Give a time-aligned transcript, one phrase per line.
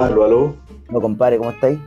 [0.00, 0.54] Aló, aló.
[0.90, 1.78] No, compadre, ¿cómo estáis?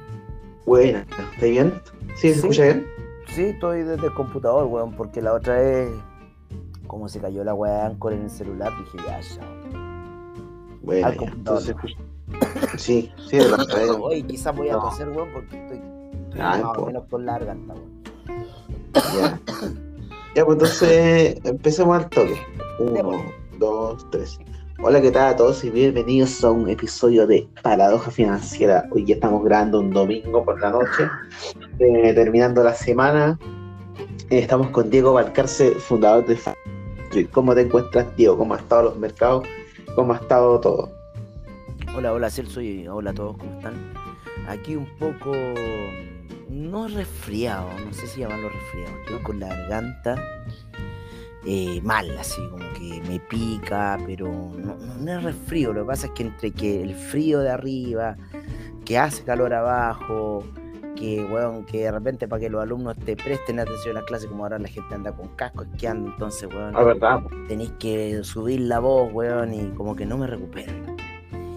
[0.65, 1.73] Buena, ¿está bien?
[2.15, 2.39] ¿Sí, se Sí.
[2.39, 2.87] escucha bien?
[3.27, 5.89] Sí, estoy desde el computador, weón, porque la otra vez,
[6.87, 9.41] como se cayó la weá de Anchor en el celular, dije, ya, ya.
[10.83, 11.61] Bueno, Al ya, computador.
[11.67, 11.97] entonces.
[12.77, 13.79] Sí, sí, de la otra.
[14.01, 14.79] Oye, quizás voy a No.
[14.81, 15.77] toser, weón, porque estoy,
[16.25, 16.85] estoy Ah, más o po.
[16.87, 18.03] menos con la garganta, weón.
[18.93, 19.39] Ya.
[20.35, 22.37] Ya, pues entonces empecemos al toque.
[22.79, 23.21] Uno,
[23.57, 24.39] dos, tres.
[24.83, 28.87] Hola, ¿qué tal a todos y bienvenidos a un episodio de Paradoja Financiera.
[28.89, 31.07] Hoy ya estamos grabando un domingo por la noche,
[31.79, 33.37] eh, terminando la semana.
[34.31, 37.25] Eh, estamos con Diego Valcarce, fundador de Factory.
[37.25, 38.39] ¿Cómo te encuentras, Diego?
[38.39, 39.45] ¿Cómo han estado los mercados?
[39.93, 40.89] ¿Cómo ha estado todo?
[41.95, 43.75] Hola, hola Celso y hola a todos, ¿cómo están?
[44.47, 45.31] Aquí un poco,
[46.49, 50.15] no resfriado, no sé si llamarlo resfriado, estoy con la garganta
[51.45, 55.87] eh, mal, así como que me pica, pero no, no- no es resfrío, lo que
[55.87, 58.15] pasa es que entre que el frío de arriba,
[58.85, 60.43] que hace calor abajo,
[60.95, 64.27] que, weón, que de repente para que los alumnos te presten atención a las clases,
[64.29, 67.21] como ahora la gente anda con casco esquiando, entonces, weón, verdad.
[67.47, 70.71] tenéis que subir la voz, weón, y como que no me recupero.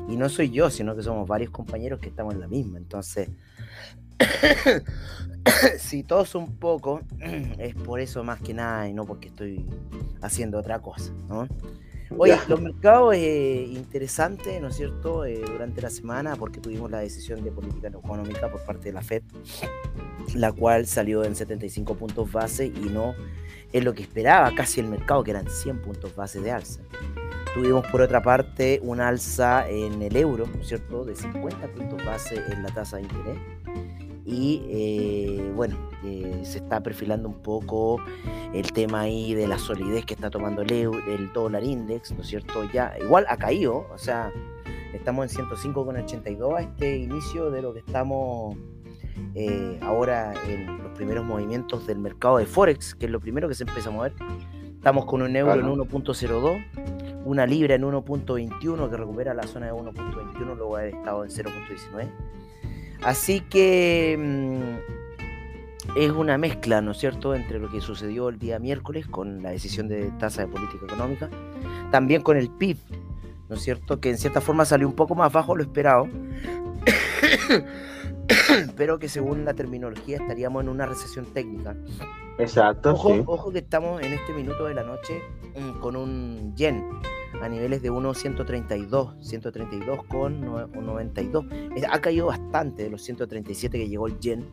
[0.08, 2.78] Y no soy yo, sino que somos varios compañeros que estamos en la misma.
[2.78, 3.30] Entonces,
[5.78, 7.02] si todos un poco,
[7.58, 9.64] es por eso más que nada y no porque estoy
[10.22, 11.48] haciendo otra cosa, ¿no?
[12.16, 15.24] Oye, los mercados eh, interesantes, ¿no es cierto?
[15.24, 19.02] Eh, durante la semana, porque tuvimos la decisión de política económica por parte de la
[19.02, 19.22] FED,
[20.34, 23.14] la cual salió en 75 puntos base y no
[23.72, 26.80] es lo que esperaba casi el mercado, que eran 100 puntos base de alza.
[27.54, 32.04] Tuvimos por otra parte un alza en el euro, ¿no es cierto?, de 50 puntos
[32.04, 33.38] base en la tasa de interés.
[34.26, 37.98] Y eh, bueno, eh, se está perfilando un poco
[38.54, 42.28] el tema ahí de la solidez que está tomando el, el dólar index, ¿no es
[42.28, 42.64] cierto?
[42.72, 44.32] Ya, igual ha caído, o sea,
[44.94, 48.56] estamos en 105,82 a este inicio de lo que estamos
[49.34, 53.54] eh, ahora en los primeros movimientos del mercado de Forex, que es lo primero que
[53.54, 54.14] se empieza a mover.
[54.76, 59.72] Estamos con un euro en 1.02, una libra en 1.21 que recupera la zona de
[59.72, 62.10] 1.21 luego haber estado en 0.19.
[63.02, 68.58] Así que mm, es una mezcla, ¿no es cierto?, entre lo que sucedió el día
[68.58, 71.28] miércoles con la decisión de tasa de política económica,
[71.90, 72.78] también con el PIB,
[73.48, 76.08] ¿no es cierto?, que en cierta forma salió un poco más bajo lo esperado,
[78.76, 81.76] pero que según la terminología estaríamos en una recesión técnica.
[82.38, 83.22] Exacto, Ojo, sí.
[83.26, 85.22] ojo que estamos en este minuto de la noche
[85.56, 86.84] mm, con un yen
[87.40, 91.44] a niveles de 1.132, 132 con nue- 92.
[91.76, 94.46] Es- Ha caído bastante de los 137 que llegó el yen.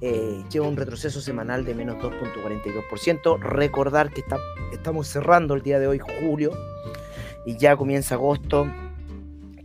[0.00, 3.38] Eh, lleva un retroceso semanal de menos 2.42%.
[3.40, 4.38] Recordar que está-
[4.72, 6.50] estamos cerrando el día de hoy, julio,
[7.46, 8.66] y ya comienza agosto.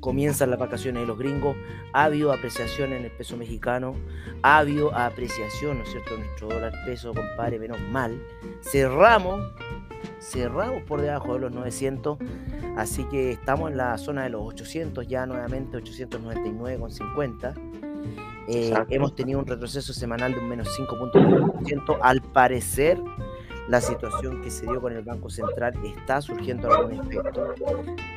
[0.03, 1.55] Comienzan las vacaciones de los gringos.
[1.93, 3.95] Ha habido apreciación en el peso mexicano.
[4.41, 8.21] Ha habido apreciación, ¿no es cierto?, nuestro dólar peso, compadre, menos mal.
[8.59, 9.53] Cerramos,
[10.19, 12.17] cerramos por debajo de los 900,
[12.75, 17.53] así que estamos en la zona de los 800 ya nuevamente, 899,50.
[18.49, 21.97] Eh, hemos tenido un retroceso semanal de un menos 5.9%.
[22.01, 23.01] Al parecer,
[23.67, 27.53] la situación que se dio con el Banco Central está surgiendo algún efecto.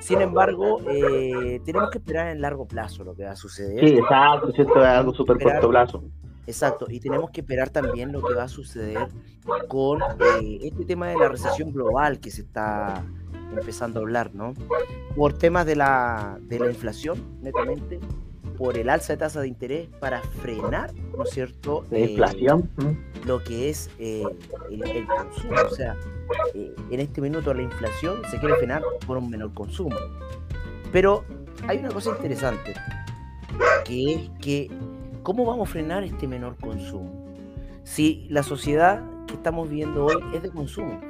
[0.00, 3.80] Sin embargo, eh, tenemos que esperar en largo plazo lo que va a suceder.
[3.80, 4.80] Sí, exacto, ¿cierto?
[4.80, 6.04] Es algo súper corto plazo.
[6.46, 9.08] Exacto, y tenemos que esperar también lo que va a suceder
[9.68, 10.00] con
[10.40, 13.04] eh, este tema de la recesión global que se está
[13.50, 14.54] empezando a hablar, ¿no?
[15.16, 17.98] Por temas de la, de la inflación, netamente,
[18.56, 21.84] por el alza de tasa de interés para frenar, ¿no es cierto?
[21.90, 22.70] La Eh, inflación.
[22.76, 23.26] mm.
[23.26, 24.22] lo que es eh,
[24.70, 25.54] el, el consumo.
[25.66, 25.96] O sea,
[26.54, 29.96] eh, en este minuto la inflación se quiere frenar por un menor consumo.
[30.92, 31.24] Pero
[31.66, 32.74] hay una cosa interesante,
[33.84, 34.70] que es que,
[35.22, 37.26] ¿cómo vamos a frenar este menor consumo?
[37.84, 41.00] Si la sociedad que estamos viendo hoy es de consumo,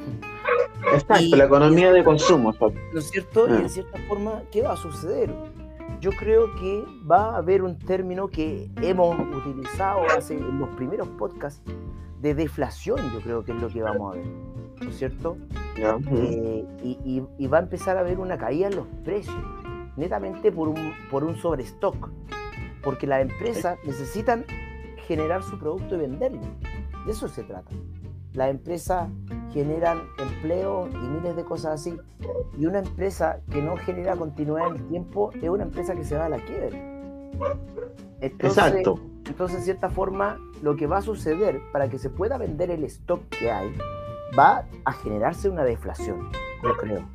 [0.92, 2.54] Exacto, y- la economía de consumo.
[2.60, 3.48] ¿no es cierto?
[3.48, 3.58] Y Ah.
[3.60, 5.30] en cierta forma, ¿qué va a suceder?
[6.00, 11.08] Yo creo que va a haber un término que hemos utilizado hace en los primeros
[11.08, 11.62] podcasts
[12.20, 14.26] de deflación, yo creo que es lo que vamos a ver,
[14.82, 15.36] ¿no es cierto?
[16.10, 19.36] Eh, y, y- y va a empezar a haber una caída en los precios,
[19.96, 22.10] netamente por un, por un sobrestock,
[22.82, 24.44] porque las empresas necesitan
[25.06, 26.40] generar su producto y venderlo.
[27.04, 27.70] De eso se trata.
[28.32, 29.08] Las empresas
[29.56, 31.98] generan empleo y miles de cosas así.
[32.58, 36.14] Y una empresa que no genera continuidad en el tiempo es una empresa que se
[36.14, 36.78] va a la quiebra.
[38.20, 39.00] Entonces, Exacto.
[39.26, 42.84] entonces, en cierta forma, lo que va a suceder para que se pueda vender el
[42.84, 43.72] stock que hay,
[44.38, 46.28] va a generarse una deflación,
[46.62, 47.08] yo creo.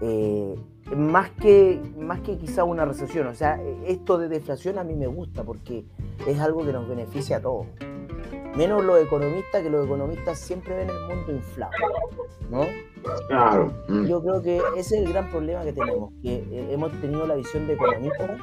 [0.00, 0.56] Eh,
[0.96, 3.28] más que, más que quizá una recesión.
[3.28, 5.84] O sea, esto de deflación a mí me gusta porque
[6.26, 7.66] es algo que nos beneficia a todos.
[8.56, 11.72] Menos los economistas, que los economistas siempre ven el mundo inflado.
[12.50, 12.66] ¿No?
[13.28, 13.72] Claro.
[13.88, 14.06] Mm.
[14.06, 17.34] Yo creo que ese es el gran problema que tenemos, que eh, hemos tenido la
[17.34, 18.38] visión de economistas.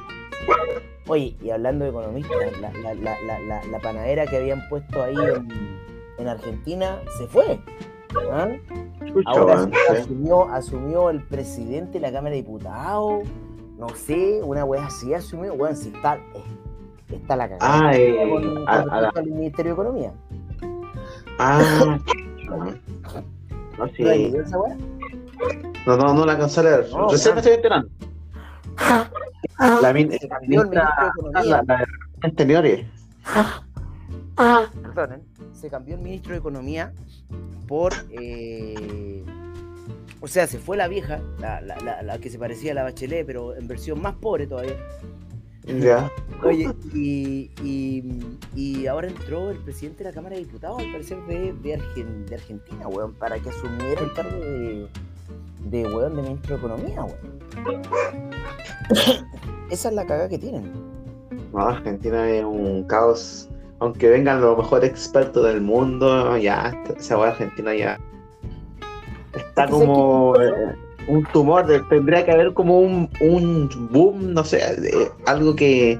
[1.08, 5.16] Oye, y hablando de economistas, la, panadera que habían puesto ahí
[6.18, 7.58] en, Argentina se fue.
[8.30, 8.48] ¿ah?
[9.26, 13.24] Ahora asumió, asumió el presidente de la Cámara de Diputados,
[13.76, 16.20] no sé, una wea así asumió, weón, si está,
[17.16, 20.12] está la cagada ah, eh, con, el Ministerio de Economía.
[21.38, 21.98] Ah,
[23.78, 24.34] no, sí.
[25.86, 26.86] ¿No, no, no la a leer.
[27.10, 27.88] Recién me estoy enterando.
[29.80, 30.38] La, ministra,
[31.42, 31.84] la, la,
[32.22, 32.86] anteriores.
[34.36, 35.22] Perdonen,
[35.52, 36.92] se cambió el ministro de Economía
[37.66, 37.92] por.
[38.10, 39.24] Eh,
[40.20, 43.56] o sea, se fue la vieja, la, la, que se parecía a la Bachelet, pero
[43.56, 44.76] en versión más pobre todavía.
[45.64, 46.10] Ya.
[46.42, 47.50] Oye, y,
[48.54, 52.88] y, ahora entró el presidente de la Cámara de Diputados, al parecer, de, de, Argentina,
[52.88, 54.88] weón, para que asumiera el cargo de,
[55.70, 57.82] de weón de ministro de Economía, weón.
[59.70, 60.72] Esa es la caga que tienen.
[61.52, 63.48] No, Argentina es un caos.
[63.78, 67.98] Aunque vengan los mejores expertos del mundo, ya, esa weá Argentina ya
[69.34, 70.74] está como eh,
[71.08, 71.66] un tumor.
[71.88, 74.60] Tendría que haber como un, un boom, no sé,
[75.26, 75.98] algo que.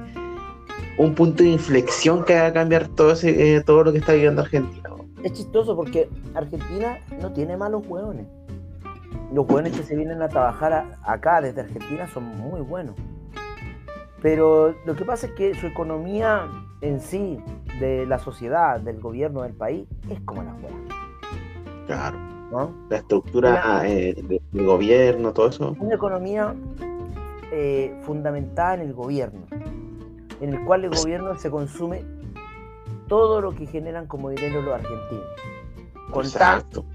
[0.95, 4.43] Un punto de inflexión que haga cambiar todo, ese, eh, todo lo que está viviendo
[4.43, 4.89] Argentina.
[5.23, 8.27] Es chistoso porque Argentina no tiene malos hueones
[9.33, 12.95] los buenos que se vienen a trabajar acá desde Argentina son muy buenos.
[14.21, 16.47] Pero lo que pasa es que su economía
[16.81, 17.39] en sí,
[17.79, 20.77] de la sociedad, del gobierno del país, es como la buena.
[21.87, 22.32] Claro.
[22.89, 24.15] La estructura eh,
[24.53, 25.75] del gobierno, todo eso.
[25.79, 26.55] Una economía
[27.51, 29.41] eh, fundamentada en el gobierno,
[30.41, 32.03] en el cual el gobierno se consume
[33.07, 35.25] todo lo que generan como dinero los argentinos.
[36.11, 36.85] Con Exacto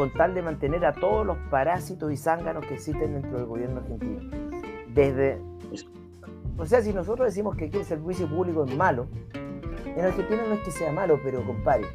[0.00, 3.80] con tal de mantener a todos los parásitos y zánganos que existen dentro del gobierno
[3.80, 4.30] argentino.
[4.94, 5.38] Desde.
[6.56, 9.08] O sea, si nosotros decimos que el servicio público es malo,
[9.84, 11.86] en Argentina no es que sea malo, pero compadre,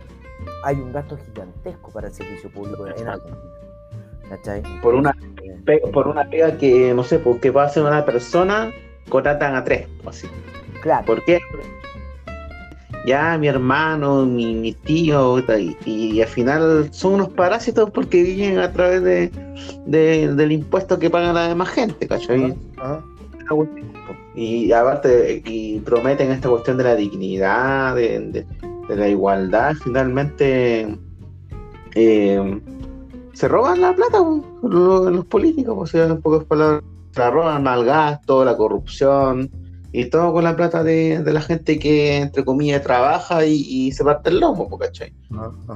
[0.64, 3.38] hay un gasto gigantesco para el servicio público en Argentina.
[4.30, 4.64] ¿Cachai?
[4.82, 5.16] Por una,
[5.94, 8.72] por una pega que, no sé, porque va a ser una persona,
[9.10, 10.28] contratan a tres, así.
[10.82, 11.06] Claro.
[11.06, 11.40] ¿Por qué?
[13.06, 15.44] ya mi hermano, mi, mi tío,
[15.86, 19.30] y, al final son unos parásitos porque viven a través de,
[19.86, 22.56] del impuesto que pagan la demás gente, ¿cachai?
[24.34, 28.46] Y aparte, y prometen esta cuestión de la dignidad, de,
[28.90, 30.98] la igualdad, finalmente
[31.96, 32.62] eh,
[33.34, 34.20] se roban la plata
[34.64, 39.50] los, los políticos, o sea, en pocas palabras, se la roban mal gasto, la corrupción
[39.98, 44.30] y todo con la plata de, la gente que, entre comillas, trabaja y, se parte
[44.30, 45.14] el lomo, ¿cachai?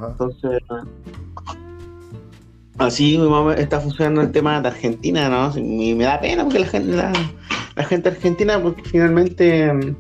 [0.09, 0.61] Entonces,
[2.77, 3.17] así
[3.57, 5.57] está funcionando el tema de Argentina, ¿no?
[5.57, 9.95] Y me da pena porque la gente, la, gente argentina, porque finalmente,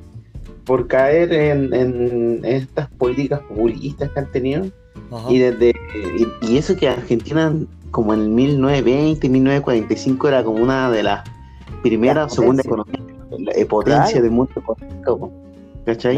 [0.69, 4.67] por caer en, estas políticas populistas que han tenido,
[5.27, 5.73] y desde
[6.43, 7.51] y, eso que Argentina,
[7.89, 11.23] como en 1920, 1945, era como una de las
[11.81, 15.31] primeras o segundas economías la potencia del mundo económico,
[15.87, 16.17] ¿cachai?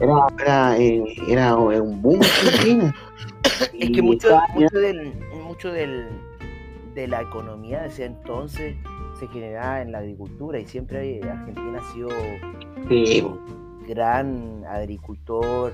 [0.00, 2.18] Era, eh, era, un boom
[3.78, 5.12] Es que mucho, mucho, del,
[5.44, 6.08] mucho del,
[6.96, 8.74] de la economía de ese entonces
[9.20, 15.72] se generaba en la agricultura y siempre Argentina ha sido un gran agricultor.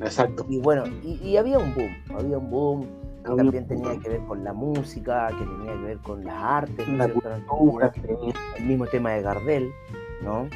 [0.00, 0.46] Exacto.
[0.48, 2.86] Y bueno, y, había un boom, había un boom
[3.24, 6.88] que también tenía que ver con la música, que tenía que ver con las artes,
[6.88, 7.92] la cultura,
[8.58, 9.70] el mismo tema de Gardel.
[10.22, 10.48] ¿no?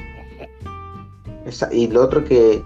[1.73, 2.63] y lo otro que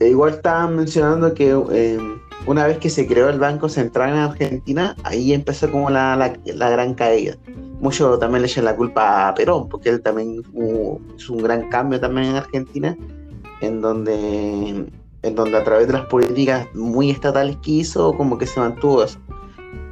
[0.00, 1.98] eh, igual estaban mencionando que eh,
[2.46, 6.94] una vez que se creó el Banco Central en Argentina, ahí empezó como la, gran
[6.94, 7.36] caída.
[7.80, 10.42] Muchos también le echan la culpa a Perón, porque él también
[11.16, 12.96] hizo un gran cambio también en Argentina,
[13.64, 14.86] en donde,
[15.22, 19.04] en donde a través de las políticas muy estatales que hizo, como que se mantuvo
[19.04, 19.18] eso.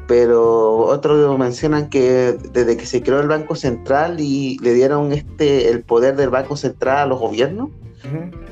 [0.07, 5.71] Pero otros mencionan que desde que se creó el Banco Central y le dieron este
[5.71, 7.71] el poder del Banco Central a los gobiernos,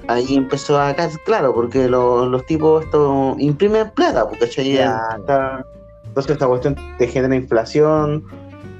[0.08, 4.44] ahí empezó a claro, porque los tipos esto imprimen plata, porque
[6.10, 8.24] entonces esta cuestión te genera inflación.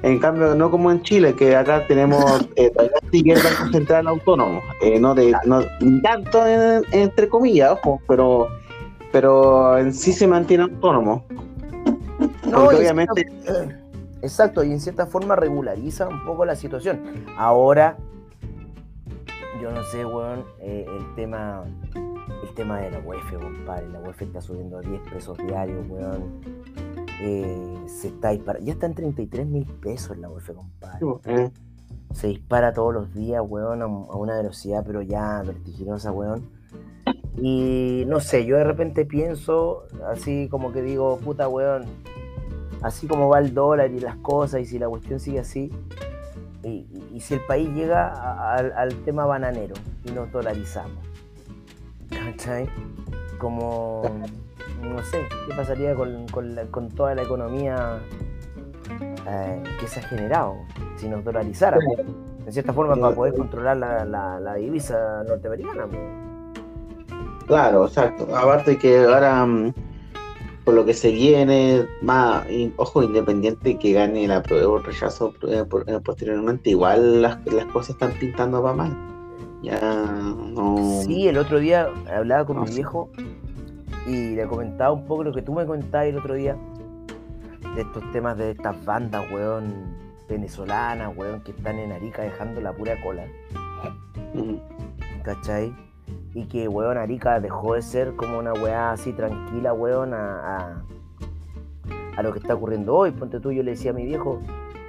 [0.03, 2.73] En cambio, no como en Chile, que acá tenemos eh,
[3.13, 5.63] el Banco Central autónomo, eh, no de no,
[6.03, 8.49] tanto entre comillas, ojo, pero
[9.13, 11.25] pero en sí se mantiene autónomo.
[12.47, 13.27] No, obviamente.
[14.23, 17.01] Exacto, y en cierta forma regulariza un poco la situación.
[17.37, 17.97] Ahora,
[19.61, 21.65] yo no sé, weón, eh, el tema
[22.43, 23.89] el tema de la UEF, compadre.
[23.89, 26.41] La UEF está subiendo a 10 pesos diarios, weón.
[27.23, 28.67] Eh, se está disparando.
[28.67, 31.07] Ya está en 33 mil pesos la UEF, compadre.
[31.27, 31.51] Eh.
[32.15, 36.49] Se dispara todos los días, weón, a, una velocidad, pero ya vertiginosa, weón.
[37.37, 41.85] Y no sé, yo de repente pienso, así como que digo, puta, weón,
[42.83, 45.71] así como va el dólar y las cosas, y si la cuestión sigue así,
[46.65, 49.75] y, si el país llega al tema bananero
[50.05, 51.05] y nos dolarizamos,
[52.09, 52.69] ¿cachai?
[53.39, 54.03] Como,
[54.83, 58.01] no sé, ¿qué pasaría con, con, toda la economía
[59.29, 60.57] eh, que se ha generado
[60.97, 61.79] si nos dolarizara?
[62.47, 65.87] En cierta forma, para poder controlar la, la, divisa norteamericana.
[67.47, 68.35] Claro, exacto.
[68.35, 69.73] Aparte que ahora mm,
[70.65, 72.47] por lo que se viene, más,
[72.77, 77.67] ojo, independiente que gane la prueba o el rechazo eh, eh, posteriormente, igual las, las
[77.67, 78.97] cosas están pintando para mal.
[79.63, 81.03] Ya no.
[81.05, 83.11] Sí, el otro día hablaba con mi viejo
[84.07, 86.57] y le comentaba un poco lo que tú me comentabas el otro día
[87.75, 89.97] de estos temas de estas bandas, weón,
[90.29, 93.25] venezolanas, weón, que están en Arica dejando la pura cola.
[95.23, 95.75] ¿Cachai?
[96.35, 100.83] Y que, weón, Arica dejó de ser como una weá así tranquila, weón, a,
[102.17, 103.13] a, lo que está ocurriendo hoy.
[103.13, 104.41] Ponte tú, yo le decía a mi viejo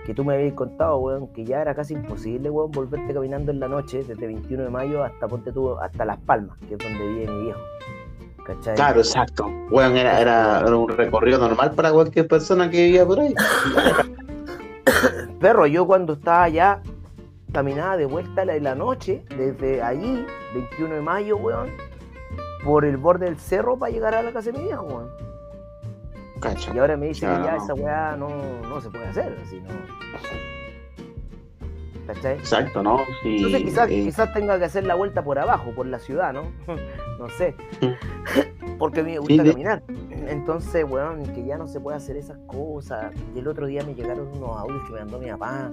[0.05, 3.59] que tú me habías contado, weón, que ya era casi imposible, weón, volverte caminando en
[3.59, 7.07] la noche desde 21 de mayo hasta, ponte tú, hasta Las Palmas, que es donde
[7.07, 7.59] vive mi viejo.
[8.55, 8.75] ¿Cachai?
[8.75, 9.45] Claro, exacto.
[9.69, 13.33] Weón, era, era, un recorrido normal para cualquier persona que vivía por ahí.
[15.39, 16.81] Perro, yo cuando estaba allá
[17.51, 21.69] caminaba de vuelta en la noche, desde allí, 21 de mayo, weón,
[22.63, 25.09] por el borde del cerro para llegar a la casa de mi viejo, weón.
[26.73, 28.29] Y ahora me dice que ya esa weá no,
[28.67, 29.69] no, se puede hacer, así, ¿no?
[32.07, 32.37] ¿Cachai?
[32.37, 32.99] Exacto, ¿no?
[33.23, 36.33] Sí, Entonces quizás, eh, quizás tenga que hacer la vuelta por abajo, por la ciudad,
[36.33, 36.43] ¿no?
[37.19, 37.55] no sé.
[38.79, 39.83] Porque me gusta caminar.
[40.27, 43.13] Entonces, weón, que ya no se puede hacer esas cosas.
[43.35, 45.69] Y el otro día me llegaron unos audios que me mandó mi papá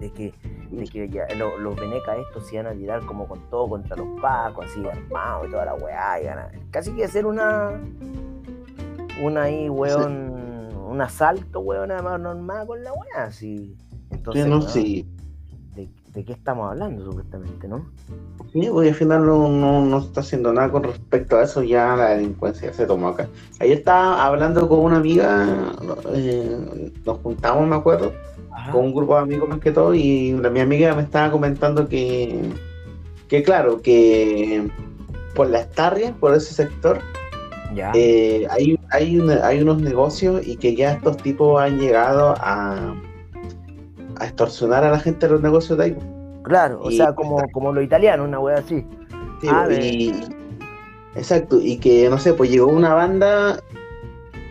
[0.00, 0.34] de que,
[0.70, 4.20] de que ya, los venecas estos se iban a tirar como con todo contra los
[4.20, 6.20] pacos, así armados y toda la weá.
[6.20, 7.80] Y casi que hacer una.
[9.22, 10.42] Una ahí, weón.
[10.86, 13.76] Un asalto, weón, más normal con la weá, así.
[14.10, 15.08] Entonces, no, sí.
[16.14, 17.86] ¿De, qué estamos hablando, supuestamente, no?
[18.52, 19.48] Sí, pues al final no,
[19.84, 23.28] no, está haciendo nada con respecto a eso, ya la delincuencia se tomó acá.
[23.58, 25.72] Ahí estaba hablando con una amiga,
[26.14, 26.56] eh,
[27.04, 28.12] nos juntamos, me acuerdo,
[28.70, 32.40] con un grupo de amigos más que todo, y mi amiga me estaba comentando que,
[33.28, 34.68] que claro, que
[35.34, 37.00] por las tarrias, por ese sector,
[37.94, 42.94] eh, hay, hay, hay unos negocios y que ya estos tipos han llegado a,
[44.18, 45.96] a extorsionar a la gente de los negocios de ahí.
[46.42, 48.84] Claro, o sea, como, como lo italiano, una wea así.
[49.48, 49.66] Ah,
[51.14, 53.58] exacto, y que no sé, pues llegó una banda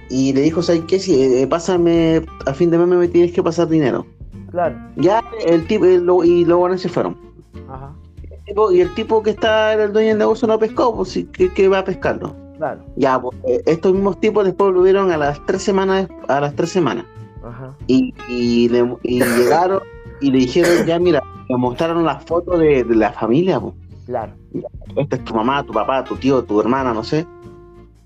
[0.10, 1.00] y le dijo, ¿sabes qué?
[1.00, 4.06] Si eh, pásame, a fin de mes me tienes que pasar dinero.
[4.52, 4.76] Claro.
[4.96, 5.86] Ya el tipo,
[6.24, 7.18] y luego se fueron.
[7.70, 7.94] Ajá.
[8.72, 11.80] y el tipo que está, el dueño del negocio no pescó, pues que, que va
[11.80, 12.36] a pescarlo.
[12.58, 12.84] Claro.
[12.96, 16.70] Ya, pues, eh, estos mismos tipos después volvieron a las tres semanas, a las tres
[16.70, 17.06] semanas.
[17.44, 17.76] Ajá.
[17.88, 19.82] Y, y, le, llegaron
[20.22, 23.62] y le dijeron, ya mira, le mostraron las fotos de, la familia.
[24.06, 24.34] Claro.
[24.96, 27.26] Esta es tu mamá, tu papá, tu tío, tu hermana, no sé.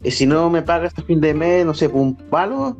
[0.03, 2.77] Y si no me pagas este fin de mes, no sé, por un palo,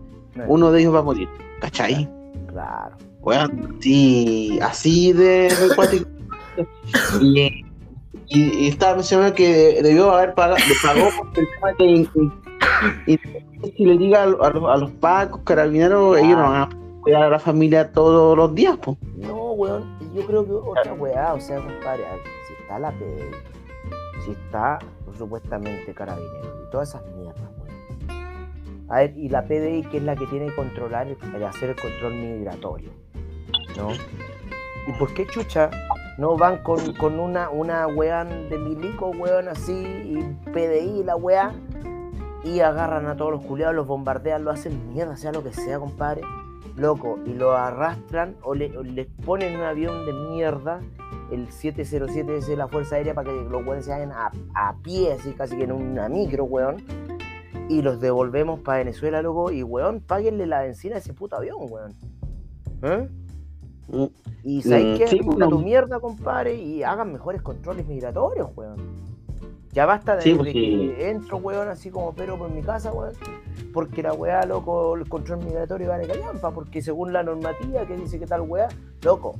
[0.47, 1.27] uno de ellos va a morir.
[1.59, 2.07] ¿Cachai?
[2.47, 2.95] Claro.
[3.21, 3.49] Bueno,
[3.79, 5.51] sí, así de,
[7.19, 7.65] y,
[8.29, 11.47] y, estaba mencionando que debió haber pagado, le pagó por el
[11.77, 12.07] tema
[13.05, 13.19] y,
[13.63, 16.69] si le diga a, los, a los pacos, carabineros, ellos no van a
[17.01, 18.97] cuidar a la familia todos los días, pues.
[19.15, 19.83] No, weón,
[20.13, 22.03] yo creo que otra weá, o sea, compadre,
[22.47, 23.31] si está la PDI,
[24.25, 24.79] si está
[25.17, 28.87] supuestamente carabineros y todas esas mierdas, weón.
[28.89, 31.75] A ver, y la PDI, que es la que tiene que controlar, el hacer el
[31.75, 32.89] control migratorio,
[33.75, 33.89] ¿no?
[34.87, 35.69] ¿Y por qué chucha
[36.17, 41.53] no van con, con una, una weón de milico, weón, así, y PDI, la weá,
[42.43, 45.79] y agarran a todos los culiados, los bombardean, lo hacen mierda, sea lo que sea,
[45.79, 46.21] compadre,
[46.75, 50.79] loco, y lo arrastran o, le, les ponen un avión de mierda,
[51.31, 54.75] el 707 es de la Fuerza Aérea, para que los weones se hagan a, a
[54.83, 56.77] pie, así casi que en una micro, weón,
[57.69, 61.57] y los devolvemos para Venezuela, loco, y weón, páguenle la benzina a ese puto avión,
[61.69, 61.93] weón.
[62.83, 63.09] ¿Eh?
[64.43, 69.06] Y sabes mm, qué, tu mierda, compadre, y hagan mejores controles migratorios, weón.
[69.77, 73.13] Ya basta de, Sí, de que entro, weón, así como pero por mi casa, weón,
[73.71, 77.95] porque la weá, loco, el control migratorio va de callampa, porque según la normativa que
[77.95, 78.69] dice que tal weá,
[79.03, 79.35] loco,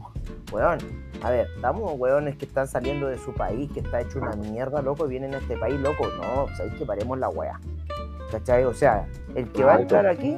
[0.51, 0.77] weón,
[1.23, 4.83] a ver, estamos weones que están saliendo de su país, que está hecho una mierda,
[4.83, 7.59] loco, y vienen a este país, loco, no, sabéis que paremos la weá,
[8.29, 8.63] ¿cachai?
[8.65, 10.35] O sea, el que va a entrar aquí,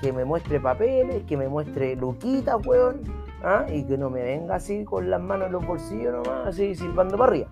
[0.00, 3.00] que me muestre papeles, que me muestre luquitas, weón,
[3.42, 3.66] ¿ah?
[3.68, 7.18] y que no me venga así con las manos en los bolsillos nomás, así silbando
[7.18, 7.48] para arriba.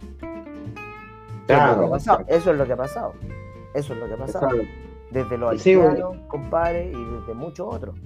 [1.48, 3.12] Eso es lo que Claro, ha pasado, Eso es lo que ha pasado.
[3.74, 4.48] Eso es lo que ha pasado.
[4.48, 4.64] Claro,
[5.10, 7.96] Desde los Sí, haitianos, compadre, y desde muchos otros.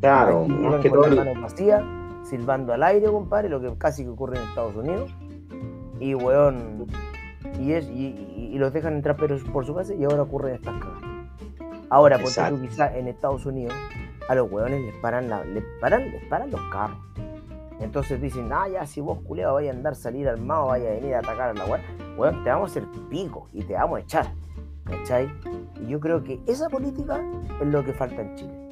[0.00, 1.08] claro, Aquí más que todo.
[1.16, 1.82] manos vacías,
[2.24, 5.14] silbando al aire, compadre, lo que casi que ocurre en Estados Unidos.
[6.00, 6.86] Y weón,
[7.58, 10.56] y, es, y, y- y los dejan entrar pero por su casa y ahora ocurren
[10.56, 11.02] estas cosas.
[11.88, 12.56] Ahora, Exacto.
[12.56, 13.74] tú quizás en Estados Unidos
[14.28, 16.98] a los weones les paran, la, les paran, les paran los carros.
[17.80, 21.14] Entonces dicen, ah, ya, si vos culeado vaya a andar, salir armado, vaya a venir
[21.14, 21.80] a atacar a la weá,
[22.16, 24.26] weón, te vamos a hacer pico y te vamos a echar.
[24.84, 25.28] ¿Cachai?
[25.82, 27.20] Y yo creo que esa política
[27.60, 28.68] es lo que falta en Chile.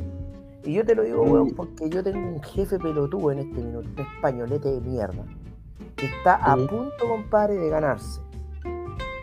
[0.63, 3.89] Y yo te lo digo, weón, porque yo tengo un jefe pelotudo en este minuto,
[3.95, 5.25] un españolete de mierda,
[5.97, 8.21] que está a punto, compadre, de ganarse.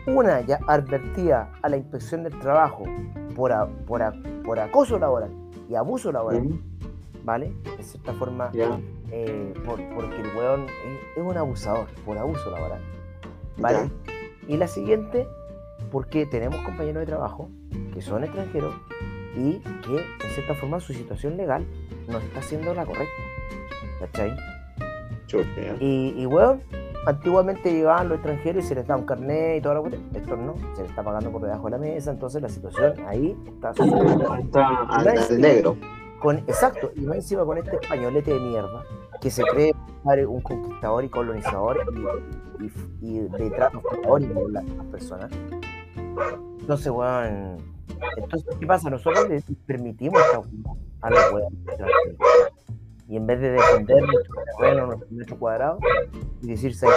[0.06, 2.84] Una ya advertida a la inspección del trabajo
[3.36, 4.12] por, a- por, a-
[4.44, 5.30] por acoso laboral
[5.68, 6.42] y abuso laboral,
[7.24, 7.52] ¿vale?
[7.76, 8.50] De cierta forma,
[9.10, 12.80] eh, por- porque el weón es, es un abusador por abuso laboral,
[13.58, 13.78] ¿vale?
[14.48, 15.26] Y la siguiente,
[15.90, 17.48] porque tenemos compañeros de trabajo
[17.94, 18.74] que son extranjeros
[19.36, 21.64] y que, en cierta forma, su situación legal
[22.08, 23.12] no está siendo la correcta,
[24.00, 24.34] ¿cachai?
[25.80, 26.62] Y, y weón,
[27.06, 30.04] antiguamente llegaban los extranjeros y se les da un carnet y toda la cuestión.
[30.14, 33.36] Esto no, se les está pagando por debajo de la mesa, entonces la situación ahí
[33.46, 33.72] está.
[34.44, 35.76] Está al, al negro.
[36.22, 38.84] Con, exacto, y más encima con este españolete de mierda
[39.20, 39.74] que se cree
[40.26, 41.84] un conquistador y colonizador
[42.60, 45.30] y, y, y de trato favoritos las las personas.
[46.60, 47.56] Entonces, weón,
[48.16, 48.90] entonces, ¿qué pasa?
[48.90, 50.22] Nosotros les permitimos
[51.00, 51.26] a los
[51.66, 52.16] extranjeros.
[53.08, 55.78] Y en vez de defender nuestro nuestro cuadrado,
[56.40, 56.96] y decir, ¿sabes?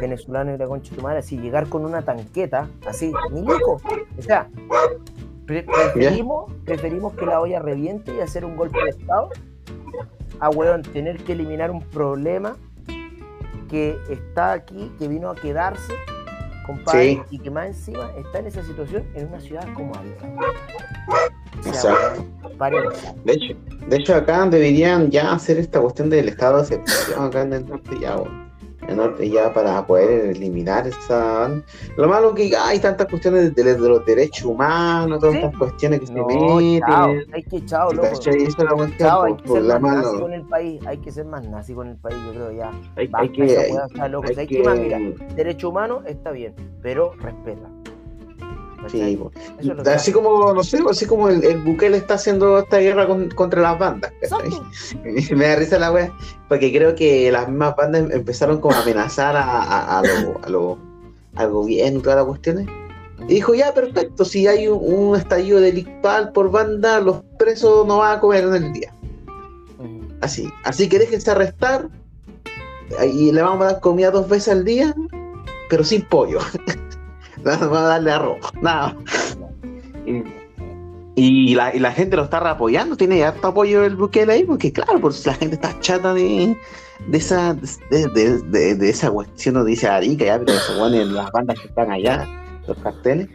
[0.00, 3.80] Venezolano y la concha de tu madre, así llegar con una tanqueta, así, milico.
[4.18, 4.48] O sea,
[5.46, 9.30] preferimos, preferimos que la olla reviente y hacer un golpe de estado
[10.40, 12.56] a weón tener que eliminar un problema
[13.70, 15.92] que está aquí, que vino a quedarse,
[16.66, 17.22] compadre, Sí.
[17.30, 20.26] y que más encima está en esa situación en una ciudad como Arica.
[21.68, 21.94] O sea,
[22.58, 22.94] weón.
[23.24, 23.54] De hecho,
[23.88, 27.66] de hecho, acá deberían ya hacer esta cuestión del estado de excepción acá en el
[27.66, 28.43] norte ya, weón.
[29.20, 31.50] Ya para poder eliminar esa.
[31.96, 36.12] Lo malo que hay tantas cuestiones de, los derechos humanos, todas estas cuestiones que se
[36.12, 36.82] meten.
[37.32, 38.08] hay que chao, loco.
[39.60, 40.20] la mano.
[40.20, 42.70] con el país, hay que ser más nazi con el país, yo creo ya.
[42.96, 43.42] Hay, que.
[43.42, 44.28] hay- weá, está loco.
[44.28, 44.74] hay ¿Sabes que-?
[44.74, 44.98] Mira,
[45.34, 47.68] derecho humano está bien, pero respeta.
[48.90, 49.00] Sí,
[49.94, 53.60] así como, no sé, así como el, el Bukele está haciendo esta guerra con- contra
[53.62, 54.12] las bandas.
[55.34, 56.12] Me da risa la wea,
[56.48, 60.78] porque creo que las mismas bandas em- empezaron como a amenazar a, a, a lo-
[61.36, 62.66] al gobierno y todas las cuestiones.
[63.28, 67.98] Y dijo, ya, perfecto, si hay un, un estallido delictual por banda, los presos no
[67.98, 68.94] van a comer en el día.
[69.78, 70.00] Ujú.
[70.20, 71.88] Así, así que déjense arrestar
[73.12, 74.94] y le vamos a dar comida dos veces al día,
[75.70, 76.38] pero sin pollo.
[77.44, 78.96] Más a arroz, nada.
[80.06, 80.22] Y,
[81.16, 84.72] y la, y la gente lo está apoyando, tiene harto apoyo el Bukele ahí, porque
[84.72, 86.56] claro, pues la gente está chata de,
[87.06, 87.54] de esa
[87.90, 91.90] de, de, de- esa cuestión dice Arica, ya, pero se ponen las bandas que están
[91.92, 92.26] allá,
[92.66, 93.28] los carteles.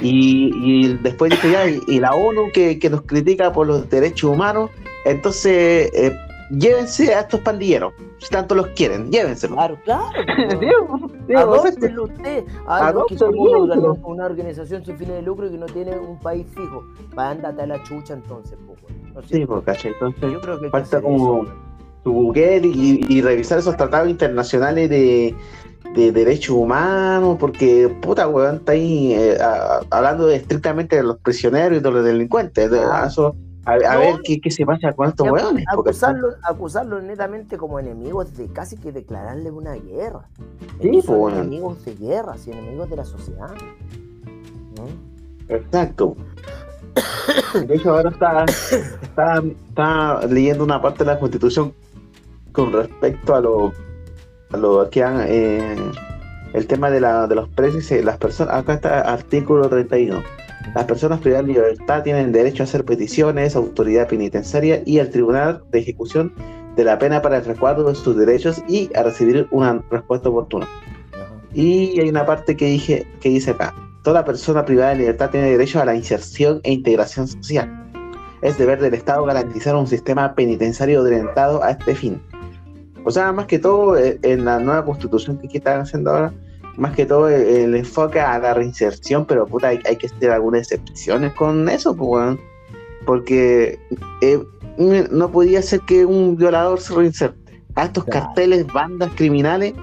[0.00, 3.88] Y, y después dice ya, y, y la ONU que, que nos critica por los
[3.90, 4.70] derechos humanos,
[5.04, 6.16] entonces eh,
[6.50, 9.56] llévense a estos pandilleros, si tanto los quieren, llévenselos.
[9.56, 10.04] Claro, claro.
[11.36, 12.44] Adóptenlo usted.
[12.66, 13.68] Algo que somos
[14.04, 16.82] una, organización sin fines de lucro y que no tiene un país fijo.
[17.18, 18.78] Va ándate a la chucha entonces, pues.
[19.14, 19.92] ¿No Sí, pues, ¿cachai?
[19.92, 21.52] Entonces, Yo creo que que falta hacer como- eso.
[22.04, 25.34] su Bukele y, y revisar esos tratados internacionales de,
[25.94, 31.78] de derechos humanos, porque puta weón está ahí eh, a- hablando estrictamente de los prisioneros
[31.78, 32.70] y de los delincuentes.
[32.70, 33.06] de- Ah.
[33.08, 33.34] eso-
[33.66, 34.00] a, a No.
[34.00, 35.64] ver qué, qué se pasa con estos Y weones.
[35.74, 40.28] porque acusarlos, acusarlos netamente como enemigos de casi que declararles una guerra.
[40.80, 43.50] Sí, son pues, enemigos de guerra, sí, enemigos de la sociedad.
[45.48, 46.16] Exacto.
[47.66, 48.44] De hecho, ahora está,
[49.02, 51.72] está, está leyendo una parte de la constitución
[52.52, 53.72] con respecto a lo,
[54.52, 55.76] a lo que han, eh,
[56.54, 58.02] el tema de, la, de los precios.
[58.04, 60.22] Las personas, acá está artículo 31.
[60.74, 65.10] Las personas privadas de libertad tienen derecho a hacer peticiones a autoridad penitenciaria y al
[65.10, 66.34] tribunal de ejecución
[66.76, 70.68] de la pena para el resguardo de sus derechos y a recibir una respuesta oportuna.
[71.54, 75.50] Y hay una parte que dije, que dice acá, toda persona privada de libertad tiene
[75.50, 77.82] derecho a la inserción e integración social.
[78.42, 82.20] Es deber del Estado garantizar un sistema penitenciario orientado a este fin.
[83.04, 86.34] O sea, más que todo, eh, en la nueva constitución que están haciendo ahora,
[86.76, 91.32] más que todo el, enfoque a la reinserción, pero puta, hay, que hacer algunas excepciones
[91.34, 92.38] con eso, pues,
[93.04, 93.78] porque
[94.20, 94.42] eh,
[95.10, 97.62] no podía ser que un violador se reinserte.
[97.74, 99.74] A estos carteles, bandas criminales,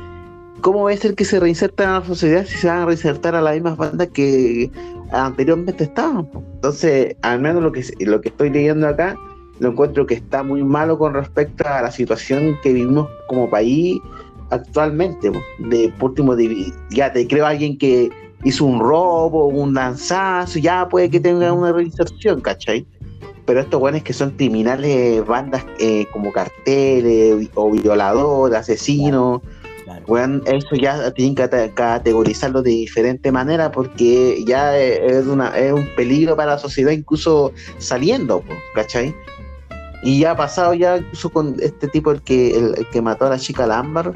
[0.62, 3.36] ¿cómo va a ser que se reinsertan a la sociedad si se van a reinsertar
[3.36, 4.71] a las mismas bandas que
[5.12, 6.27] anteriormente estaban?
[6.56, 9.15] Entonces, al menos lo que, lo que estoy leyendo acá,
[9.60, 13.99] lo encuentro que está muy malo con respecto a la situación que vivimos como país
[14.54, 15.32] actualmente.
[15.60, 16.36] De por último,
[16.89, 18.10] ya te creo alguien que
[18.44, 22.86] hizo un robo, un lanzazo, ya puede que tenga una reinserción, ¿cachai?
[23.46, 29.42] Pero estos buenos que son criminales, bandas eh, como carteles o violadores, asesinos,
[30.08, 35.88] bueno, eso ya tienen que categorizarlo de diferente manera porque ya es, una, es un
[35.96, 38.44] peligro para la sociedad incluso saliendo,
[38.76, 39.16] ¿cachai?
[40.04, 43.30] Y ya ha pasado ya incluso con este tipo, el que, el, que mató a
[43.30, 44.13] la chica Lambar,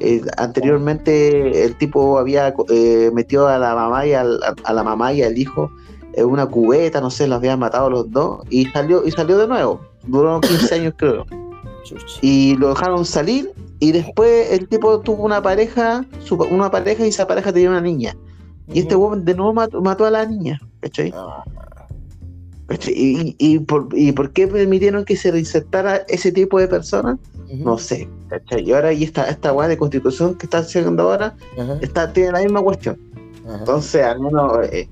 [0.00, 5.12] eh, anteriormente el tipo había eh, metido a la mamá y al, a la mamá
[5.12, 5.70] y al hijo
[6.14, 9.46] en una cubeta, no sé, los habían matado los dos y salió y salió de
[9.46, 9.80] nuevo.
[10.06, 11.26] Duró 15 años creo.
[12.20, 16.04] Y lo dejaron salir y después el tipo tuvo una pareja,
[16.50, 18.16] una pareja y esa pareja tenía una niña.
[18.72, 21.14] Y este weón de nuevo mató, a la niña, ¿cachai?
[22.86, 27.18] ¿Y, y, por, ¿Y por qué permitieron que se reinsertara ese tipo de personas?
[27.50, 28.62] No sé, ¿cachai?
[28.62, 31.34] Y ahora y esta, esta weá de constitución que está haciendo ahora
[31.80, 32.98] está, tiene la misma cuestión.
[33.48, 34.86] Entonces, al menos eh,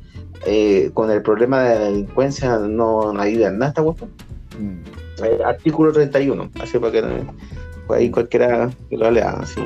[0.46, 4.10] eh, con el problema de la delincuencia no, ayuda en nada esta cuestión.
[4.58, 5.24] Mm.
[5.24, 7.24] Eh, artículo 31, así para que
[7.86, 9.60] pues ahí cualquiera que lo lea, así.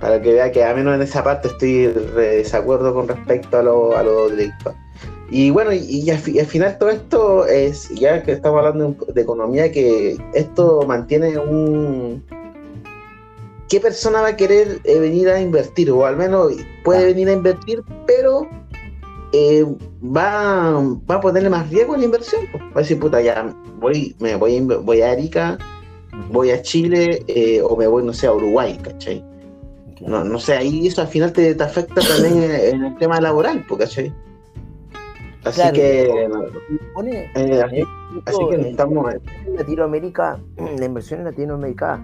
[0.00, 3.62] Para que vea que a menos en esa parte estoy de desacuerdo con respecto a
[3.64, 4.28] lo, a lo
[5.30, 10.16] Y bueno, y, al, final todo esto es, ya que estamos hablando de economía, que
[10.34, 12.24] esto mantiene un...
[13.68, 15.90] ¿Qué persona va a querer eh, venir a invertir?
[15.90, 17.06] O al menos puede ah.
[17.06, 18.48] venir a invertir, pero
[19.34, 19.66] eh,
[20.02, 20.72] va,
[21.10, 22.46] va a ponerle más riesgo en la inversión.
[22.54, 25.58] Va a decir, puta, ya voy, me voy, voy a Arica,
[26.30, 29.22] voy a Chile eh, o me voy, no sé, a Uruguay, ¿cachai?
[30.00, 34.14] No, no sé, ahí eso al final te, afecta también en, el tema laboral, ¿cachai?
[35.44, 36.04] Así que.
[36.04, 37.84] Eh,
[38.26, 38.54] así, que.
[38.54, 42.00] En Latinoamérica, la inversión en Latinoamérica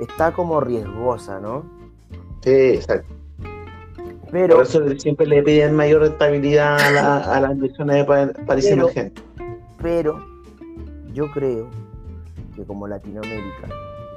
[0.00, 1.64] está como riesgosa, ¿no?
[2.42, 3.14] Sí, exacto.
[4.30, 9.24] Pero, Por eso siempre le piden mayor rentabilidad a, las inversiones de países emergentes.
[9.80, 10.20] Pero
[11.12, 11.68] yo creo
[12.54, 13.68] que como Latinoamérica,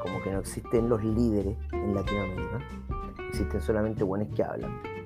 [0.02, 2.60] como que no existen los líderes en Latinoamérica,
[3.30, 4.99] existen solamente buenos que hablan.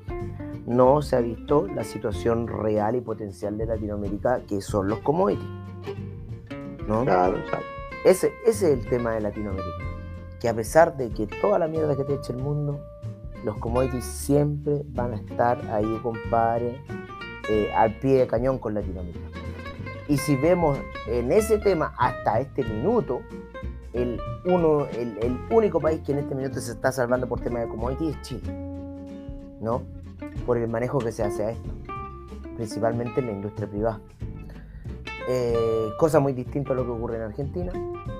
[0.65, 5.45] No se ha visto la situación real y potencial de Latinoamérica, que son los commodities.
[6.87, 7.03] ¿no?
[7.03, 7.37] Claro,
[8.05, 9.83] Ese, ese es el tema de Latinoamérica.
[10.39, 12.79] Que a pesar de que toda la mierda que te eche el mundo,
[13.43, 16.81] los commodities siempre van a estar ahí, compadre,
[17.49, 19.27] eh, al pie de cañón con Latinoamérica.
[20.07, 23.21] Y si vemos en ese tema hasta este minuto,
[23.93, 27.67] el, uno, el, único país que en este minuto se está salvando por tema de
[27.67, 28.53] commodities es Chile.
[29.61, 29.83] ¿No?
[30.45, 31.69] Por el manejo que se hace a esto.
[32.55, 33.99] Principalmente en la industria privada.
[35.27, 37.71] Eh, cosa muy distinta a lo que ocurre en Argentina,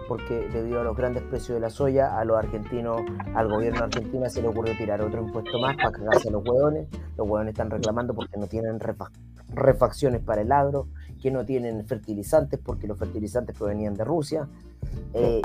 [0.07, 3.01] porque debido a los grandes precios de la soya, a los argentinos,
[3.35, 6.87] al gobierno argentino se le ocurrió tirar otro impuesto más para cagarse a los hueones.
[7.17, 8.79] Los hueones están reclamando porque no tienen
[9.49, 10.87] refacciones para el agro,
[11.21, 14.47] que no tienen fertilizantes porque los fertilizantes provenían de Rusia.
[15.13, 15.41] Eh,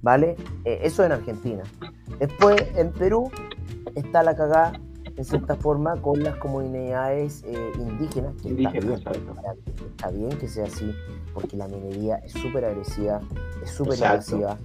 [0.00, 0.36] ¿Vale?
[0.64, 1.62] Eh, eso en Argentina.
[2.18, 3.30] Después, en Perú,
[3.94, 4.72] está la cagada,
[5.16, 8.92] en cierta forma, con las comunidades eh, indígenas, que está, bien,
[9.90, 10.94] está, bien, que sea así,
[11.34, 13.20] porque la minería es súper agresiva,
[13.62, 14.58] es súper agresiva,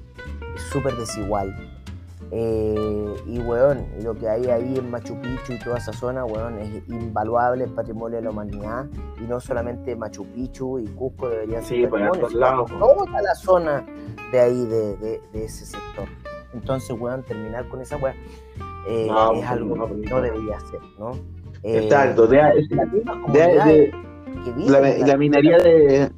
[0.55, 1.55] es súper desigual.
[2.35, 6.57] Eh, y, weón, lo que hay ahí en Machu Picchu y toda esa zona, weón,
[6.57, 8.87] es invaluable el patrimonio de la humanidad.
[9.19, 12.27] Y no solamente Machu Picchu y Cusco deberían ser patrimonio,
[12.79, 13.85] toda la zona
[14.31, 16.07] de ahí, de, de, ese sector.
[16.55, 18.15] Entonces, weón, terminar con esa weón
[18.87, 21.11] eh, es pues, algo que no debería ser, ¿no?
[21.63, 22.41] Exacto, de,
[24.67, 26.09] la minería de,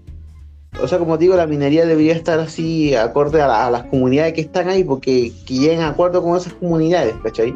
[0.82, 4.68] o sea, como digo, la minería debería estar así acorde a, las comunidades que están
[4.68, 7.54] ahí, porque que lleguen a acuerdo con esas comunidades, ¿cachai?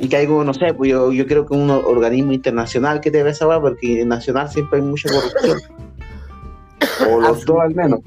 [0.00, 3.34] Y que hay, no sé, pues yo, yo creo que un organismo internacional que debe
[3.34, 5.58] saber, porque en nacional siempre hay mucha corrupción.
[7.10, 8.00] o los dos al menos.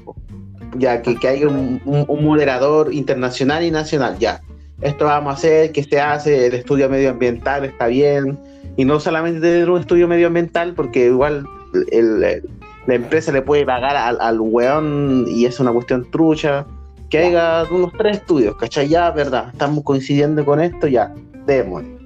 [0.76, 1.80] Ya, que, que haya un,
[2.22, 4.42] moderador internacional y nacional, ya.
[4.80, 8.38] Esto vamos a hacer, que se hace, el estudio medioambiental está bien,
[8.76, 11.46] y no solamente tener un estudio medioambiental, porque igual
[11.92, 16.64] la empresa le puede pagar al, al weón y es una cuestión trucha,
[17.10, 18.88] que haya unos tres estudios, ¿cachai?
[18.88, 21.12] Ya, verdad, estamos coincidiendo con esto, ya,
[21.46, 21.98] démosle.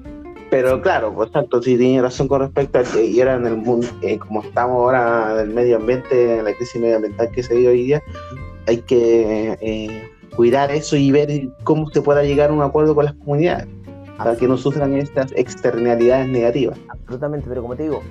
[0.50, 3.86] Pero claro, por tanto, si tiene razón con respecto a que era en el mundo,
[4.02, 7.68] eh, como estamos ahora en el medio ambiente, en la crisis medioambiental que se vive
[7.68, 8.02] hoy día,
[8.66, 13.04] hay que eh, cuidar eso y ver cómo se pueda llegar a un acuerdo con
[13.04, 13.66] las comunidades
[14.16, 16.78] para que no sufran estas externalidades negativas.
[16.88, 18.02] Absolutamente, pero como te digo,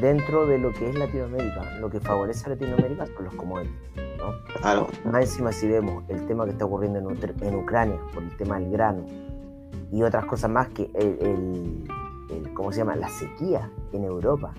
[0.00, 3.74] dentro de lo que es Latinoamérica, lo que favorece a Latinoamérica son los commodities.
[4.18, 4.34] ¿no?
[4.60, 4.88] Claro.
[5.04, 8.58] Más encima, si vemos el tema que está ocurriendo en, en Ucrania por el tema
[8.58, 9.04] del grano,
[9.92, 11.84] y otras cosas más que el,
[12.54, 12.96] ¿cómo se llama?
[12.96, 14.52] La sequía en Europa,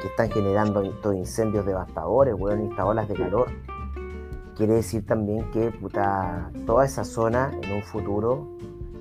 [0.00, 3.48] que están generando estos incendios devastadores, weón, estas olas de calor.
[4.62, 8.46] Quiere decir también que puta, toda esa zona en un futuro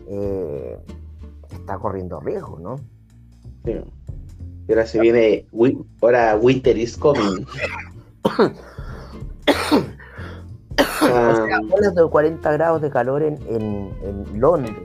[0.07, 0.75] eh,
[1.51, 2.77] está corriendo riesgo, ¿no?
[3.63, 3.73] Sí.
[4.67, 5.45] Y ahora se viene,
[6.01, 7.45] ahora Winter is coming.
[8.25, 8.49] o
[10.99, 14.75] sea, olas de 40 grados de calor en, en, Londres.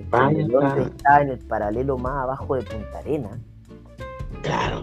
[0.47, 3.31] Londres está en el paralelo más abajo de Punta Arena.
[4.43, 4.83] Claro.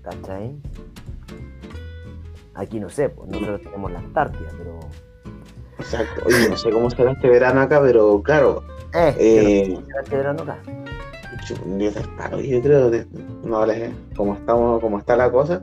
[0.00, 0.58] ¿Cachai?
[2.54, 4.80] Aquí no sé, pues nosotros tenemos la Antártida, pero.
[5.78, 6.22] Exacto.
[6.26, 8.62] Oye, no sé cómo será este verano acá, pero claro.
[8.94, 10.58] Eh, eh será este verano acá?
[11.48, 13.06] Yo creo que
[13.44, 13.64] no
[14.16, 15.62] cómo estamos, cómo está la cosa.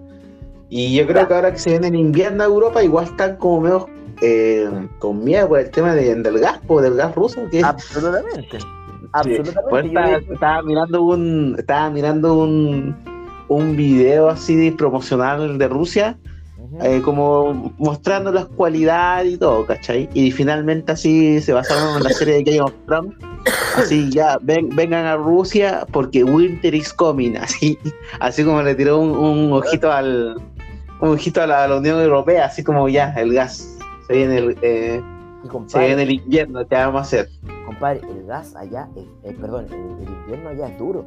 [0.70, 3.62] Y yo creo que ahora que se viene el invierno a Europa, igual están como
[3.62, 3.88] medio
[4.22, 7.42] eh, con miedo por el tema del gas, por del gas ruso.
[7.52, 7.64] Que...
[7.64, 8.58] Absolutamente.
[9.12, 9.62] Absolutamente.
[9.70, 9.86] Pues
[10.32, 12.96] estaba, mirando un, estaba mirando un,
[13.48, 16.18] un video así promocional de Rusia,
[16.82, 20.10] eh, como mostrando las cualidades y todo, ¿cachai?
[20.14, 23.14] Y finalmente así se basaron en la serie de Game of Thrones.
[23.78, 27.78] Así ya, vengan a Rusia porque Winter is coming, así,
[28.20, 30.42] así como le tiró un, ojito al
[31.02, 33.76] un ojito a la Unión Europea, así como ya, el gas
[34.08, 35.02] se viene el, eh,
[35.68, 37.30] se viene el invierno, ¿qué vamos a hacer?
[37.66, 41.06] Compadre, el gas allá, eh, perdón, el, invierno allá es duro.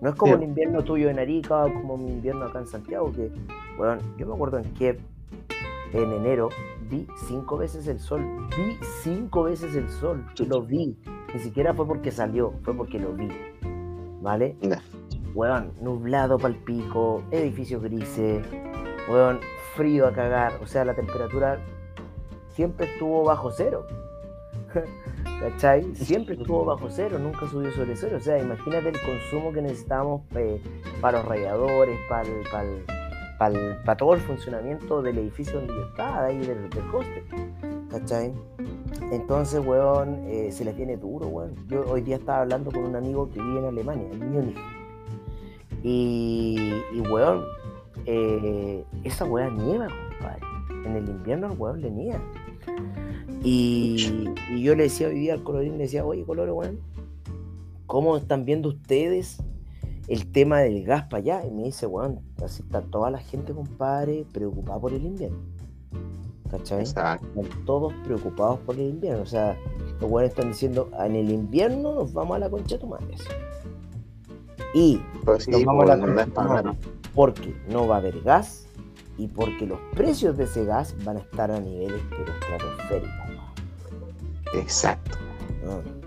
[0.00, 3.12] No es como el invierno tuyo en Arica o como mi invierno acá en Santiago,
[3.12, 3.30] que,
[3.76, 5.00] bueno, yo me acuerdo en Kiev,
[5.92, 6.50] en enero,
[6.88, 8.22] vi cinco veces el sol.
[8.56, 10.24] Vi cinco veces el sol.
[10.46, 10.96] Lo vi.
[11.34, 13.28] Ni siquiera fue porque salió, fue porque lo vi.
[14.20, 14.56] ¿Vale?
[15.34, 18.44] Weón, nublado para el pico, edificios grises,
[19.10, 19.40] weón,
[19.74, 20.52] frío a cagar.
[20.62, 21.58] O sea, la temperatura
[22.50, 23.86] siempre estuvo bajo cero.
[25.40, 25.82] ¿Cachai?
[25.94, 28.16] Siempre estuvo bajo cero, nunca subió sobre cero.
[28.16, 30.60] O sea, imagínate el consumo que necesitamos eh,
[31.00, 32.24] para los radiadores, para,
[33.38, 37.24] para, todo el funcionamiento del edificio donde yo estaba, ahí del, del hostel.
[37.90, 38.32] ¿Cachai?
[39.10, 41.54] Entonces, weón, eh, se les viene duro, weón.
[41.68, 44.58] Yo hoy día estaba hablando con un amigo que vive en Alemania, en Múnich.
[45.82, 47.44] Y, y weón,
[48.06, 50.42] eh, esa weá nieva, compadre.
[50.84, 52.20] En el invierno el weón le nieva.
[53.42, 54.24] Y,
[54.60, 56.78] yo le decía hoy día al colorín, le decía, oye, color, bueno,
[57.86, 59.38] ¿cómo están viendo ustedes
[60.08, 61.46] el tema del gas para allá?
[61.46, 65.38] Y me dice, bueno, así está toda la gente, compadre, preocupada por el invierno.
[66.50, 66.82] ¿Cachai?
[66.82, 67.20] Están
[67.66, 69.22] todos preocupados por el invierno.
[69.22, 69.56] O sea,
[70.00, 73.14] los buenos están diciendo, en el invierno nos vamos a la concha de tu madre.
[74.74, 76.70] Y pues nos vamos a la concha de tu madre
[77.14, 78.68] porque no va a haber gas
[79.18, 83.27] y porque los precios de ese gas van a estar a niveles estratosféricos.
[84.54, 85.18] Exacto.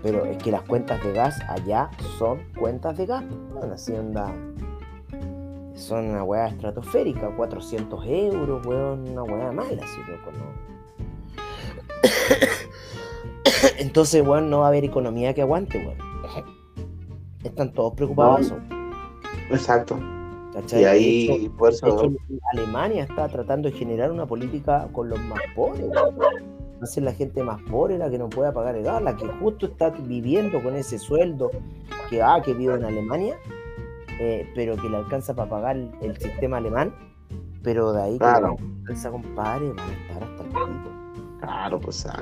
[0.02, 3.24] pero es que las cuentas de gas allá son cuentas de gas.
[3.54, 4.32] Una hacienda
[5.74, 10.72] son una weá estratosférica, 400 euros, weón, una weá mala, si loco, ¿no?
[13.78, 15.98] Entonces, weón, no va a haber economía que aguante, weón.
[17.44, 18.52] Están todos preocupados
[19.50, 19.98] Exacto.
[20.72, 22.12] Y ahí, por eso...
[22.52, 25.86] Alemania está tratando de generar una política con los más pobres.
[26.82, 29.14] Va a ser la gente más pobre la que no pueda pagar el gas, la
[29.14, 31.52] que justo está viviendo con ese sueldo
[32.10, 33.36] que, ah, que vive en Alemania,
[34.18, 36.92] eh, pero que le alcanza para pagar el, sistema alemán.
[37.62, 38.56] Pero de ahí claro.
[38.56, 40.90] que alcanza, compadre, van a estar hasta el pico.
[41.40, 42.20] Claro, pues ah,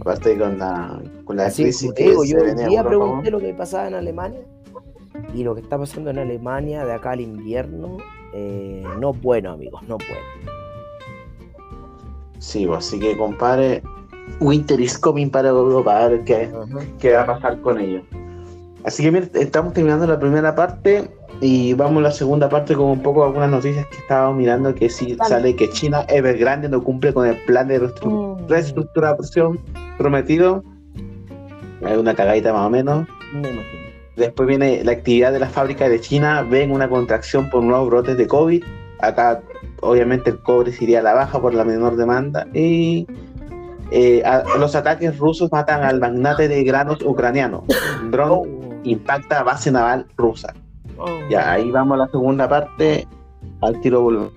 [0.00, 3.88] aparte con la, con la crisis que digo, yo hoy día pregunté lo que pasaba
[3.88, 4.40] en Alemania
[5.34, 7.98] y lo que está pasando en Alemania de acá al invierno,
[8.34, 10.49] eh, no bueno, amigos, no bueno.
[12.40, 13.82] Sí, pues, así que compadre,
[14.40, 16.50] Winter is coming para Europa, a ver qué,
[16.98, 18.02] qué va a pasar con ellos.
[18.84, 21.10] Así que estamos terminando la primera parte
[21.42, 24.88] y vamos a la segunda parte con un poco algunas noticias que estábamos mirando que
[24.88, 28.48] sí sale que China Evergrande no cumple con el plan de mm.
[28.48, 29.60] reestructuración
[29.98, 30.64] prometido
[31.84, 33.06] Hay una cagadita más o menos.
[33.34, 33.80] Me imagino.
[34.16, 38.16] Después viene la actividad de las fábricas de China, ven una contracción por nuevos brotes
[38.16, 38.64] de COVID.
[39.02, 39.40] Acá,
[39.80, 42.46] obviamente, el cobre se iría a la baja por la menor demanda.
[42.54, 43.06] Y
[43.90, 47.64] eh, a- los ataques rusos matan al magnate de granos ucraniano.
[48.02, 48.46] Un dron Oh,
[48.84, 50.54] impacta base naval rusa.
[50.98, 51.06] oh.
[51.28, 53.06] Ya, ahí vamos a la segunda parte.
[53.62, 54.32] Al tiro volvemos.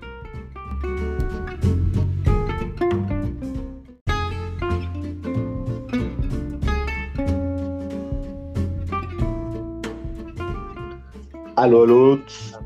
[11.56, 12.56] Aló, Lutz.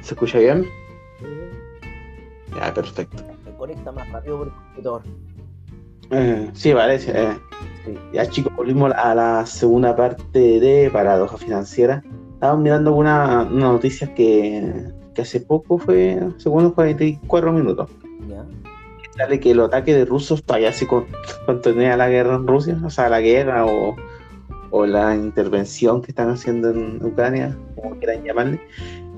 [0.00, 0.66] ¿Se escucha bien?
[2.56, 3.22] Ya, perfecto.
[3.44, 5.02] Me conecta más rápido por el computador.
[6.10, 7.12] Eh, sí, parece.
[7.14, 7.36] eh.
[7.84, 7.94] Sí.
[8.12, 12.02] Ya chicos, volvimos a la segunda parte de Paradoja Financiera.
[12.34, 17.90] Estábamos mirando una, una noticia que, que hace poco fue, según los 44 minutos.
[18.28, 18.44] ¿Ya?
[19.16, 21.06] Sale que el ataque de rusos para allá se con-
[21.46, 23.96] contenía la guerra en Rusia, o sea, la guerra o,
[24.70, 28.60] o la intervención que están haciendo en Ucrania, como quieran llamarle.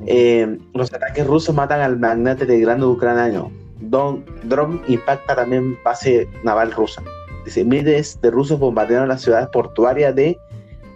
[0.06, 3.50] Eh, los ataques rusos matan al magnate de grano ucraniano.
[3.80, 7.02] Don, Dron impacta también base naval rusa.
[7.44, 10.36] Dice, miles de rusos bombardearon la ciudad portuaria de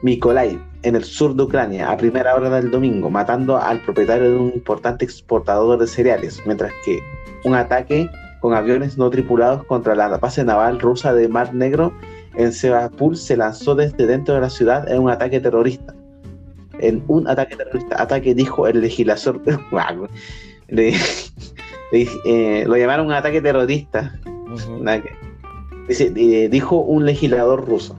[0.02, 4.36] Mykolaiv, en el sur de Ucrania, a primera hora del domingo, matando al propietario de
[4.36, 6.98] un importante exportador de cereales, mientras que
[7.44, 8.10] un ataque
[8.40, 11.92] con aviones no tripulados contra la base naval rusa de Mar Negro
[12.34, 15.94] en Sevastopol se lanzó desde dentro de la ciudad en un ataque terrorista.
[16.78, 19.40] En un ataque terrorista, ataque dijo el legislador.
[20.68, 20.94] Le-
[21.92, 24.18] le- eh, lo llamaron un ataque terrorista.
[25.88, 27.96] Dice, eh, dijo un legislador ruso.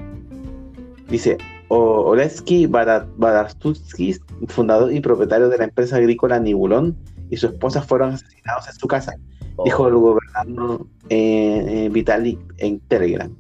[1.09, 4.15] Dice, O- Olesky Bara- Barastutsky,
[4.47, 6.95] fundador y propietario de la empresa agrícola Nibulón,
[7.29, 9.15] y su esposa fueron asesinados en su casa,
[9.55, 13.31] Oh, dijo el gobernador eh, eh, Vitalik en Telegram.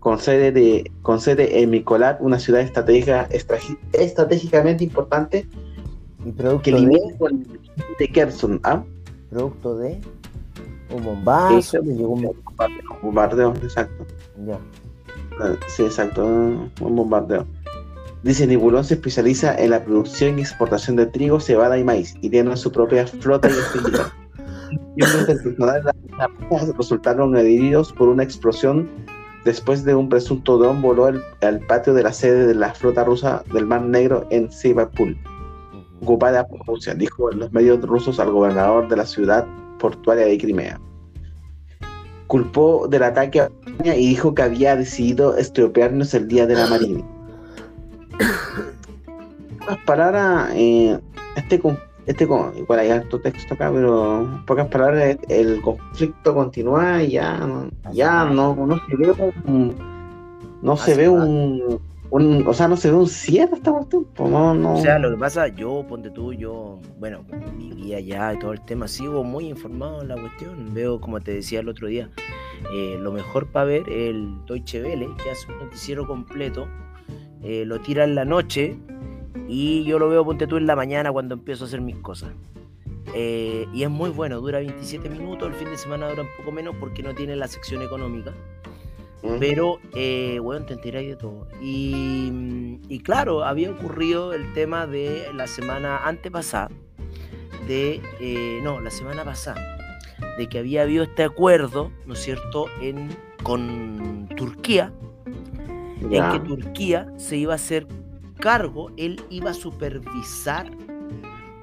[0.00, 3.28] Con sede, de, con sede en Mykolaiv, una ciudad estratégica,
[3.92, 5.46] estratégicamente importante
[6.62, 7.60] que de, limita con el
[7.98, 8.60] de Kherson.
[8.64, 8.82] ¿ah?
[9.30, 10.00] producto de
[10.90, 12.32] un bombazo, le llegó un
[13.02, 14.06] Bombardeo, exacto.
[14.44, 14.58] ya.
[15.40, 17.46] Ah, Sí, exacto, un bombardeo.
[18.22, 22.28] Dice, Nibulón se especializa en la producción y exportación de trigo, cebada y maíz y
[22.28, 24.10] tiene su propia flota y extinguidor.
[24.96, 28.90] Miembros del personal de la resultaron heridos por una explosión
[29.44, 33.04] después de un presunto dron voló al, al patio de la sede de la flota
[33.04, 35.16] rusa del Mar Negro en Sevastopol,
[36.02, 39.46] ocupada por Rusia, dijo en los medios rusos al gobernador de la ciudad
[39.78, 40.80] portuaria de Crimea.
[42.26, 46.66] Culpó del ataque a Ucrania y dijo que había decidido estropearnos el día de la
[46.68, 47.04] Marina.
[49.86, 50.98] Palabras, eh,
[51.36, 51.78] este, con-
[52.10, 57.38] este igual hay alto texto acá, pero en pocas palabras, el conflicto continúa y ya,
[57.38, 59.12] no- ya no, no se ve
[59.46, 59.74] un,
[60.62, 64.54] no se ve un, un- o sea, no se ve un cierre esta cuestión, no,
[64.54, 64.74] no.
[64.74, 67.20] O sea, lo que pasa, yo, ponte tú, yo, bueno,
[67.56, 70.72] vivía allá y todo el tema, sigo muy informado en la cuestión.
[70.74, 72.10] Veo, como te decía el otro día,
[72.74, 76.66] eh, lo mejor para ver el Deutsche Welle, que hace un noticiero completo,
[77.42, 78.76] eh, lo tira en la noche
[79.52, 82.30] y yo lo veo, ponte tú, en la mañana cuando empiezo a hacer mis cosas.
[83.14, 86.52] Eh, y es muy bueno, dura 27 minutos, el fin de semana dura un poco
[86.52, 88.32] menos porque no tiene la sección económica.
[89.24, 89.38] Mm.
[89.40, 91.48] Pero, eh, bueno, te enteráis de todo.
[91.60, 96.70] Y, y claro, había ocurrido el tema de la semana antepasada,
[97.66, 99.76] de, eh, no, la semana pasada,
[100.38, 103.08] de que había habido este acuerdo, ¿no es cierto?, en,
[103.42, 104.92] con Turquía,
[106.08, 106.32] Ya.
[106.34, 107.86] en que Turquía se iba a hacer
[108.40, 110.70] cargo, él iba a supervisar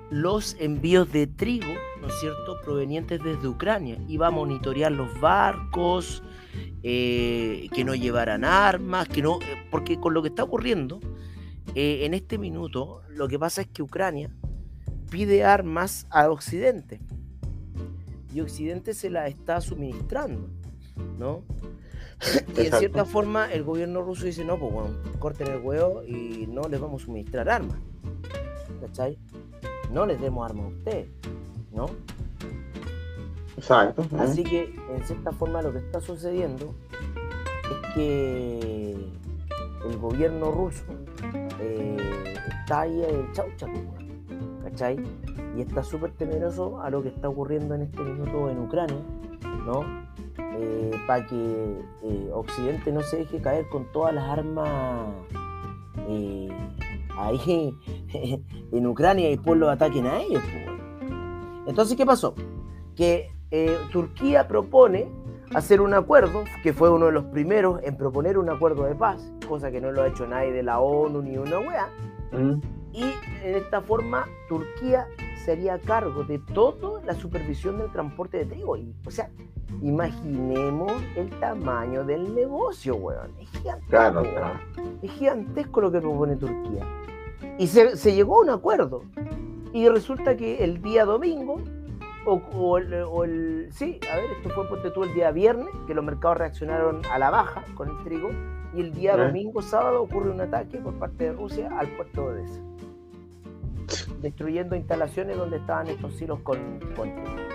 [0.09, 3.97] los envíos de trigo, ¿no es cierto?, provenientes desde Ucrania.
[4.07, 6.23] Iba a monitorear los barcos,
[6.83, 10.99] eh, que no llevaran armas, que no, eh, porque con lo que está ocurriendo
[11.75, 14.29] eh, en este minuto, lo que pasa es que Ucrania
[15.09, 17.01] pide armas a Occidente
[18.33, 20.49] y Occidente se las está suministrando,
[21.17, 21.43] ¿no?
[22.58, 26.47] Y en cierta forma el gobierno ruso dice, no, pues bueno, corten el huevo y
[26.47, 27.77] no les vamos a suministrar armas.
[28.82, 29.17] ¿Cachai?
[29.91, 31.07] No les demos armas a ustedes,
[31.72, 31.86] ¿no?
[33.55, 34.03] Exacto.
[34.03, 34.20] ¿eh?
[34.20, 36.74] Así que en cierta forma lo que está sucediendo
[37.72, 38.91] es que
[39.86, 40.84] el gobierno ruso
[41.59, 44.99] eh, está ahí el chaucha, pues, weón, ¿cachai?
[45.55, 49.01] Y está súper temeroso a lo que está ocurriendo en este minuto en Ucrania,
[49.65, 49.82] ¿no?
[51.05, 55.09] Para que eh, Occidente no se deje caer con todas las armas
[56.07, 56.49] eh,
[57.17, 57.77] ahí
[58.71, 60.43] en Ucrania y después los ataquen a ellos.
[61.65, 62.35] Entonces, ¿qué pasó?
[62.95, 65.07] Que eh, Turquía propone
[65.53, 69.31] hacer un acuerdo, que fue uno de los primeros en proponer un acuerdo de paz,
[69.47, 71.89] cosa que no lo ha hecho nadie de la ONU ni una OEA.
[72.31, 72.61] Mm.
[72.93, 73.03] Y
[73.43, 75.07] de esta forma Turquía
[75.45, 78.75] sería a cargo de toda la supervisión del transporte de trigo.
[78.75, 79.29] Y, o sea,
[79.82, 83.32] imaginemos el tamaño del negocio, weón.
[83.39, 83.89] Es gigantesco.
[83.89, 84.34] Claro, weón.
[84.36, 84.59] claro.
[85.01, 86.84] Es gigantesco lo que propone Turquía.
[87.57, 89.03] Y se, se llegó a un acuerdo.
[89.74, 91.57] Y resulta que el día domingo,
[92.26, 95.68] o, o el, o el- Sí, a ver, esto fue ponte tú el día viernes,
[95.86, 98.30] que los mercados reaccionaron a la baja con el trigo.
[98.74, 99.18] Y el día Ah.
[99.28, 102.61] domingo, sábado, ocurre un ataque por parte de Rusia al puerto de Odessa.
[104.22, 106.57] Destruyendo instalaciones donde estaban estos silos con,
[106.95, 107.47] con trigo.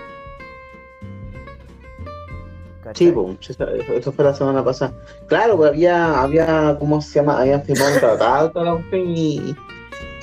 [2.83, 3.07] ¿Cachai?
[3.07, 4.93] Sí, pues, eso, eso fue la semana pasada.
[5.27, 7.39] Claro, pues había, había, ¿cómo se llama?
[7.39, 9.55] Habían firmado un tratado y,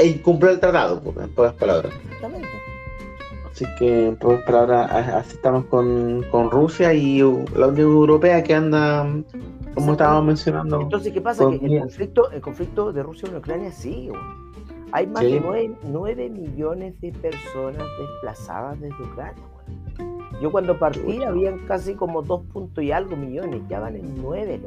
[0.04, 1.92] incumplió el tratado, pues, en pocas palabras.
[2.04, 2.48] Exactamente.
[3.50, 7.18] Así que, en pocas palabras, así estamos con, con Rusia y
[7.54, 9.06] la Unión Europea que anda,
[9.74, 10.80] como estábamos mencionando.
[10.82, 11.48] Entonces, ¿qué pasa?
[11.48, 14.12] Que el conflicto, el conflicto de Rusia con Ucrania sigue.
[14.12, 14.50] weón.
[14.92, 15.32] Hay más Sí.
[15.32, 19.42] de 9, millones de personas desplazadas desde Ucrania.
[19.54, 20.09] weón.
[20.40, 21.28] Yo cuando partí Chucha.
[21.28, 24.60] habían casi como 2 puntos y algo millones, ya van en 9.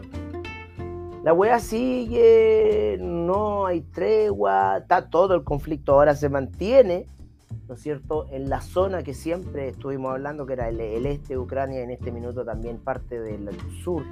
[1.23, 7.07] La wea sigue, no hay tregua, está todo el conflicto ahora se mantiene,
[7.67, 8.25] ¿no es cierto?
[8.29, 11.91] En la zona que siempre estuvimos hablando, que era el, el este de Ucrania, en
[11.91, 13.49] este minuto también parte del
[13.83, 14.03] sur,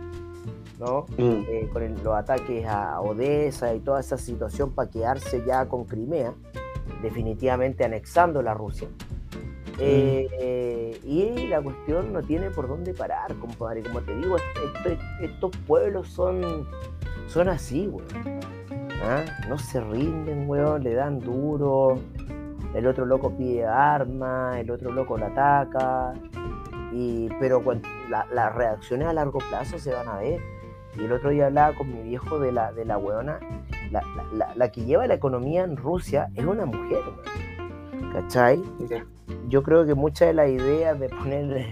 [0.80, 1.06] ¿no?
[1.18, 5.68] Mm, eh, con el- los ataques a Odessa y toda esa situación para quedarse ya
[5.68, 6.34] con Crimea,
[7.04, 8.88] definitivamente anexando la Rusia.
[9.84, 13.84] Eh, y la cuestión no tiene por dónde parar, compadre.
[13.84, 14.46] Como te digo, est-
[14.86, 16.68] esto- estos pueblos son,
[17.28, 18.40] son así, weón.
[19.04, 19.24] ¿Ah?
[19.50, 22.00] No se rinden, weón, le dan duro.
[22.76, 26.14] El otro loco pide armas, el otro loco lo ataca.
[26.94, 27.64] Y, pero
[28.10, 30.40] la- las reacciones a largo plazo se van a ver.
[30.98, 33.40] Y el otro día hablaba con mi viejo de la, de la weona.
[33.92, 37.51] La, la- la- la que lleva la economía en Rusia es una mujer, weón.
[38.14, 38.62] ¿Cachai?
[39.48, 41.68] Yo creo que muchas de las ideas de poner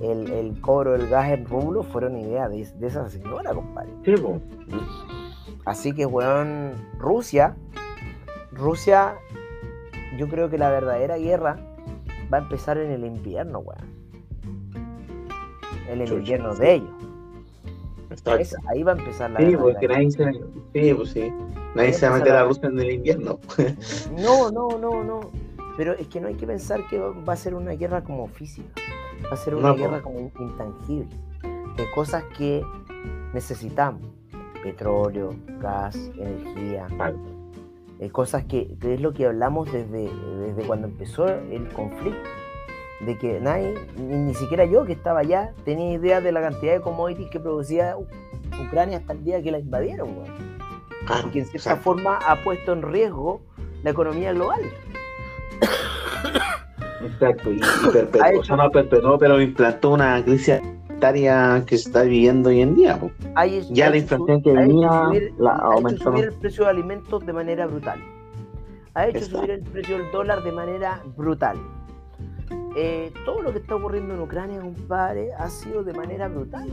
[0.00, 3.90] el, el cobro del gas en rublo fueron ideas de, de esa señora, compadre.
[4.04, 4.40] Sí, pues.
[5.64, 7.54] Así que, weón, Rusia,
[8.52, 9.14] Rusia,
[10.18, 11.56] yo creo que la verdadera guerra
[12.32, 13.94] va a empezar en el invierno, weón.
[15.88, 16.90] En el Chucha, invierno de ellos.
[18.38, 19.62] Es- ahí va a empezar la Sí, guerra.
[19.62, 20.32] porque nadie se,
[20.72, 21.32] sí, pues sí.
[21.74, 23.38] Nadie se va a meter a Rusia en el invierno.
[24.22, 25.20] No, no, no, no.
[25.76, 28.68] Pero es que no hay que pensar que va a ser una guerra como física.
[29.26, 31.08] Va a ser una No, guerra como intangible.
[31.76, 32.62] De cosas que
[33.32, 34.02] necesitamos.
[34.62, 36.86] Petróleo, gas, energía.
[36.96, 37.16] Vale.
[38.00, 42.28] eh, cosas que, que es lo que hablamos desde, desde cuando empezó el conflicto.
[43.04, 46.72] De que nadie, ni, ni siquiera yo que estaba allá, tenía idea de la cantidad
[46.74, 47.96] de commodities que producía
[48.66, 50.08] Ucrania hasta el día que la invadieron.
[50.16, 50.32] weón.
[51.06, 51.82] Claro, Y que en cierta exacto.
[51.82, 53.42] forma ha puesto en riesgo
[53.82, 54.60] la economía global.
[57.02, 57.60] Exacto, y, y
[57.92, 62.02] perpetuó, Ha hecho- o sea, no perpetuó, pero implantó una crisis sanitaria que se está
[62.02, 62.98] viviendo hoy en día.
[63.70, 66.04] Ya la inflación que venía subir- la ha hecho aumentó.
[66.04, 68.00] subir el precio de alimentos de manera brutal.
[68.94, 69.38] Ha hecho Exacto.
[69.38, 71.58] subir el precio del dólar de manera brutal.
[72.76, 76.68] Eh, todo lo que está ocurriendo en Ucrania, compadre, ha sido de manera brutal.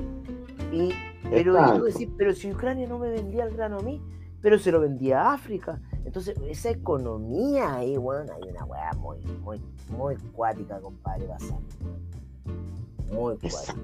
[0.72, 0.94] Y,
[1.30, 1.80] pero, y Exacto.
[1.80, 4.02] tú decís, pero si Ucrania no me vendía el grano a mí,
[4.42, 5.80] pero se lo vendía a África.
[6.06, 11.62] Entonces, esa economía ahí, bueno, hay una weá muy, muy, muy cuática, compadre, pasando.
[13.12, 13.76] Muy cuática.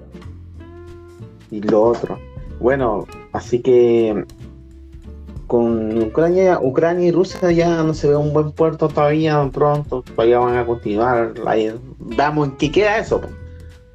[1.50, 2.18] Y lo otro.
[2.60, 4.24] Bueno, así que
[5.46, 10.38] con Ucrania, Ucrania y Rusia ya no se ve un buen puerto todavía pronto, todavía
[10.38, 11.34] van a continuar.
[11.46, 13.20] Ahí, Veamos en qué queda eso.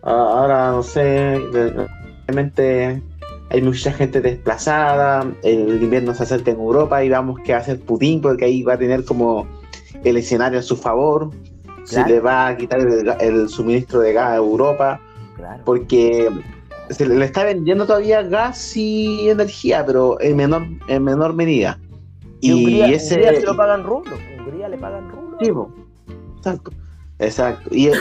[0.01, 1.39] Ah, Ahora no sé,
[2.27, 3.01] realmente
[3.53, 7.61] hay mucha gente desplazada, el invierno se acerca en Europa y vamos qué va a
[7.61, 9.47] hacer Putin porque ahí va a tener como
[10.03, 11.29] el escenario a su favor,
[11.83, 14.99] se le va a quitar el, suministro de gas a Europa
[15.35, 15.61] Claro.
[15.65, 16.29] porque
[16.89, 21.79] se le está vendiendo todavía gas y energía, pero en menor, en menor medida.
[22.39, 23.15] Y, Y, Hungría, ese.
[23.15, 24.19] Hungría se lo pagan rublos.
[24.37, 25.39] Hungría le pagan rublos.
[25.41, 25.71] Sí, po.
[26.37, 26.71] exacto.
[27.19, 27.69] Exacto.
[27.71, 27.91] Y, y,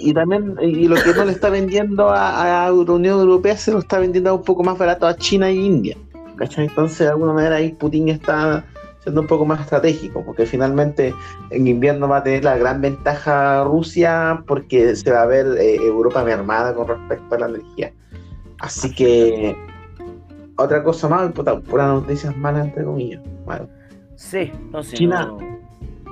[0.00, 3.72] y también, y lo que no le está vendiendo a, a la Unión Europea se
[3.72, 5.96] lo está vendiendo un poco más barato a China y India.
[6.36, 6.66] ¿Cachai?
[6.66, 8.64] Entonces, de alguna manera, ahí Putin está
[9.02, 11.14] siendo un poco más estratégico, porque finalmente
[11.50, 15.76] en invierno va a tener la gran ventaja Rusia, porque se va a ver eh,
[15.76, 17.92] Europa mermada con respecto a la energía.
[18.60, 19.54] Así que,
[20.56, 23.22] otra cosa más, puras noticias malas, entre comillas.
[23.44, 23.68] Bueno,
[24.16, 24.96] Sí, no sé.
[24.96, 25.26] China.
[25.26, 25.53] no-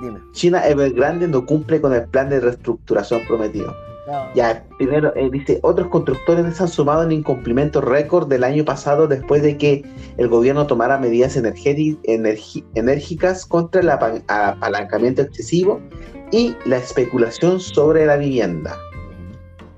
[0.02, 0.20] Dime.
[0.32, 3.74] China Evergrande no cumple con el plan de reestructuración prometido.
[4.34, 9.06] Ya, primero eh, dice, otros constructores se han sumado en incumplimiento récord del año pasado
[9.06, 9.84] después de que
[10.18, 11.36] el gobierno tomara medidas
[12.74, 15.80] enérgicas contra el apalancamiento excesivo
[16.32, 18.76] y la especulación sobre la vivienda.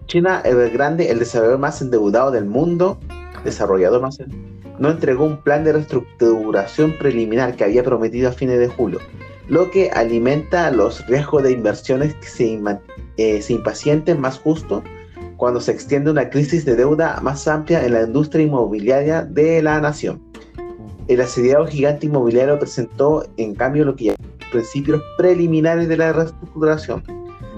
[0.06, 2.98] China Evergrande, el desarrollador más endeudado del mundo,
[3.44, 4.18] desarrollador más
[4.78, 9.00] no entregó un plan de reestructuración preliminar que había prometido a fines de julio,
[9.49, 12.61] lo que alimenta los riesgos de inversiones que se,
[13.16, 14.82] eh, impacienten más justo
[15.36, 19.80] cuando se extiende una crisis de deuda más amplia en la industria inmobiliaria de la
[19.80, 20.22] nación.
[21.09, 27.03] El asediado gigante inmobiliario presentó, en cambio, lo que llaman principios preliminares de la reestructuración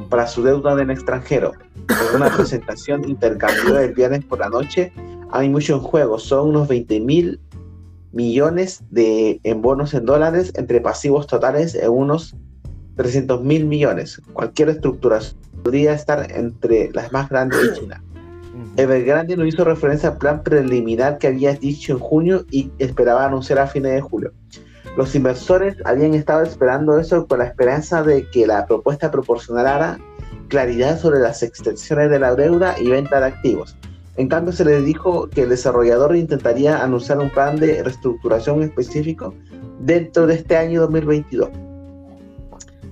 [0.09, 1.53] para su deuda en extranjero.
[1.89, 4.93] En una presentación intercambiada el viernes por la noche,
[5.31, 6.19] hay mucho en juego.
[6.19, 7.41] Son unos 20 mil
[8.17, 12.35] millones de, en bonos en dólares entre pasivos totales en unos
[12.97, 14.21] 300 mil millones.
[14.33, 18.03] Cualquier estructuración podría estar entre las más grandes de China.
[18.79, 23.59] Evergrande no hizo referencia al plan preliminar que había dicho en junio y esperaba anunciar
[23.59, 24.33] a fines de julio.
[24.97, 29.99] Los inversores habían estado esperando eso con la esperanza de que la propuesta proporcionara
[30.49, 33.77] claridad sobre las extensiones de la deuda y venta de activos.
[34.17, 39.35] En cambio, se les dijo que el desarrollador intentaría anunciar un plan de reestructuración específico
[39.81, 41.51] dentro de este año 2022.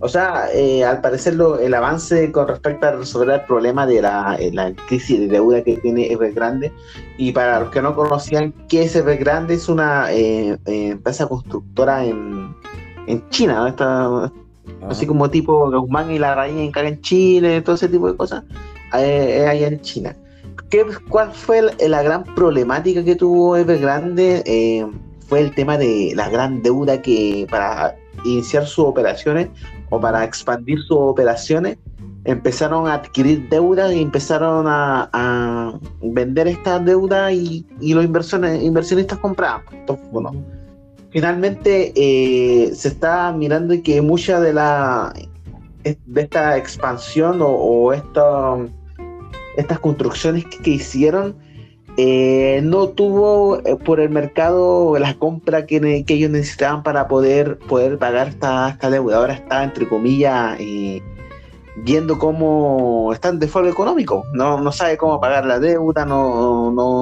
[0.01, 4.37] O sea, eh, al parecer el avance con respecto a resolver el problema de la,
[4.39, 6.71] eh, crisis de deuda que tiene Evergrande,
[7.17, 9.55] y para los que no conocían, ¿qué es Evergrande?
[9.55, 12.55] Es una eh, empresa constructora en,
[13.31, 14.31] China, Está,
[14.89, 18.45] así como tipo Guzmán y la Raíz en Chile, todo ese tipo de cosas,
[18.93, 20.15] es allá en China.
[20.71, 24.43] ¿Qué, ¿Cuál fue la gran problemática que tuvo Evergrande?
[25.29, 29.49] fue el tema de la gran deuda que para iniciar sus operaciones
[29.91, 31.79] o para expandir sus operaciones,
[32.25, 39.63] empezaron a adquirir deuda y empezaron a, vender estas deudas y, los inversionistas compraban.
[39.73, 40.33] Entonces, bueno,
[41.11, 45.13] finalmente eh, se está mirando que mucha de la
[45.85, 47.93] de esta expansión o,
[49.57, 51.37] estas construcciones que hicieron
[51.97, 57.99] eh, no tuvo eh, por el mercado la compra que, ellos necesitaban para poder, poder
[57.99, 59.19] pagar esta, esta deuda.
[59.19, 61.01] Ahora está, entre comillas, eh,
[61.77, 64.25] viendo cómo están de foro económico.
[64.33, 67.01] No, no sabe cómo pagar la deuda, no, no,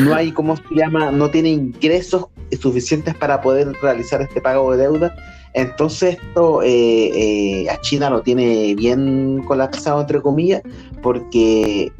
[0.00, 1.10] no hay, ¿cómo se llama?
[1.10, 2.26] No tiene ingresos
[2.60, 5.14] suficientes para poder realizar este pago de deuda.
[5.54, 10.62] Entonces esto a China lo tiene bien colapsado, entre comillas,
[11.02, 11.92] porque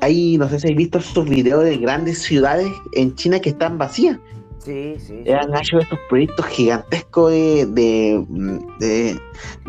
[0.00, 3.78] hay, no sé si habéis visto estos videos de grandes ciudades en China que están
[3.78, 4.18] vacías.
[4.58, 5.22] Sí, sí.
[5.30, 7.66] Han hecho estos proyectos gigantescos de,
[8.80, 9.20] de,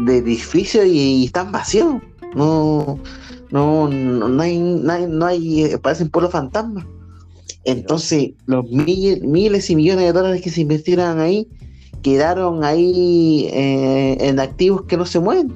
[0.08, 2.02] edificios y, están vacíos.
[2.36, 3.00] No,
[3.52, 6.86] no, no, hay, no hay, parecen pueblos fantasmas.
[7.64, 11.48] Entonces, los miles y millones de dólares que se invirtieron ahí
[12.02, 15.54] quedaron ahí eh, en activos que no se mueven.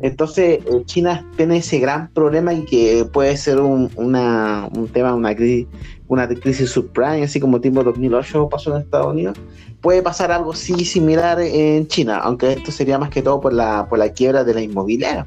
[0.00, 5.14] Entonces, eh, China tiene ese gran problema y que puede ser un, una, un tema,
[5.14, 5.66] una crisis,
[6.06, 9.36] una crisis subprime, así como tipo 2008 pasó en Estados Unidos.
[9.80, 13.88] Puede pasar algo sí similar en China, aunque esto sería más que todo por la,
[13.88, 15.26] por la quiebra de la inmobiliaria.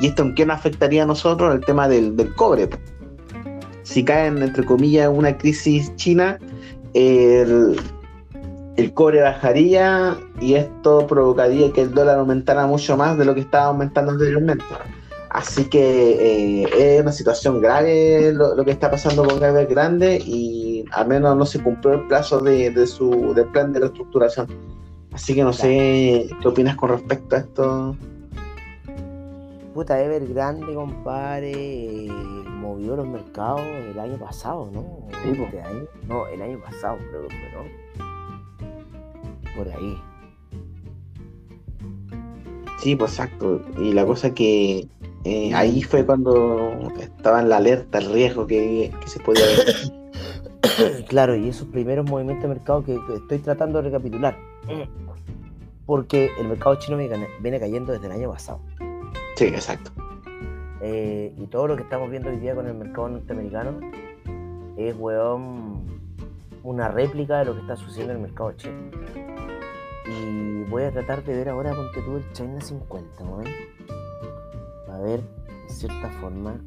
[0.00, 1.52] ¿Y esto en qué nos afectaría a nosotros?
[1.54, 2.68] El tema del, del cobre.
[3.82, 6.38] Si caen, entre comillas, una crisis china,
[6.94, 7.80] el,
[8.78, 13.40] el cobre bajaría y esto provocaría que el dólar aumentara mucho más de lo que
[13.40, 14.64] estaba aumentando anteriormente.
[15.30, 21.08] Así que eh, es una situación grave lo, que está pasando con Grande y al
[21.08, 24.46] menos no se cumplió el plazo de, su del plan de reestructuración.
[25.12, 27.96] Así que no sé qué opinas con respecto a esto.
[29.74, 32.06] Puta, Evergrande, compadre,
[32.46, 35.08] movió los mercados el año pasado, ¿no?
[35.28, 35.84] Este año?
[36.06, 38.07] No, el año pasado creo que fue, ¿no?
[39.58, 40.00] Por ahí.
[42.78, 43.60] Sí, pues exacto.
[43.78, 44.88] Y la cosa que
[45.24, 51.04] eh, ahí fue cuando estaba en la alerta, el riesgo que, se podía ver.
[51.08, 54.36] claro, y esos primeros movimientos de mercado que, estoy tratando de recapitular.
[55.86, 58.60] Porque el mercado chino viene cayendo desde el año pasado.
[59.34, 59.90] Sí, exacto.
[60.80, 63.80] Eh, y todo lo que estamos viendo hoy día con el mercado norteamericano
[64.76, 65.97] es, weón,
[66.62, 68.90] una réplica de lo que está sucediendo en el mercado chino.
[70.06, 73.40] Y voy a tratar de ver ahora, ponte tú el China 50, ¿no?
[74.92, 76.58] A ver, de cierta forma,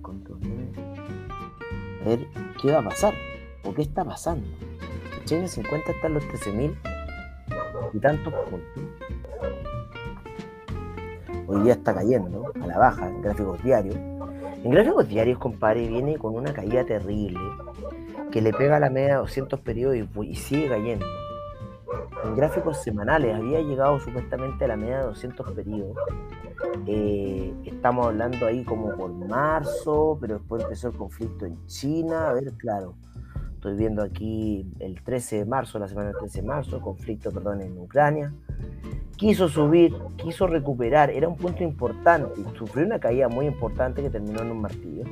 [2.01, 2.27] A ver
[2.61, 3.13] qué va a pasar.
[3.63, 4.47] ¿O qué está pasando?
[5.19, 6.75] El China 50 está en los 13.000
[7.93, 8.83] y tantos puntos.
[11.47, 13.95] hoy día está cayendo a la baja en gráficos diarios.
[13.95, 17.39] En gráficos diarios, compadre, viene con una caída terrible
[18.31, 21.05] que le pega la media de 200 periodos y, sigue cayendo.
[22.23, 25.97] En gráficos semanales había llegado supuestamente a la media de 200 periodos.
[26.87, 32.29] Eh, estamos hablando ahí como por marzo, pero después empezó el conflicto en China.
[32.29, 32.95] A ver, claro,
[33.53, 37.61] estoy viendo aquí el 13 de marzo, la semana del 13 de marzo, conflicto, perdón,
[37.61, 38.33] en Ucrania.
[39.17, 44.41] Quiso subir, quiso recuperar, era un punto importante, sufrió una caída muy importante que terminó
[44.41, 45.03] en un martillo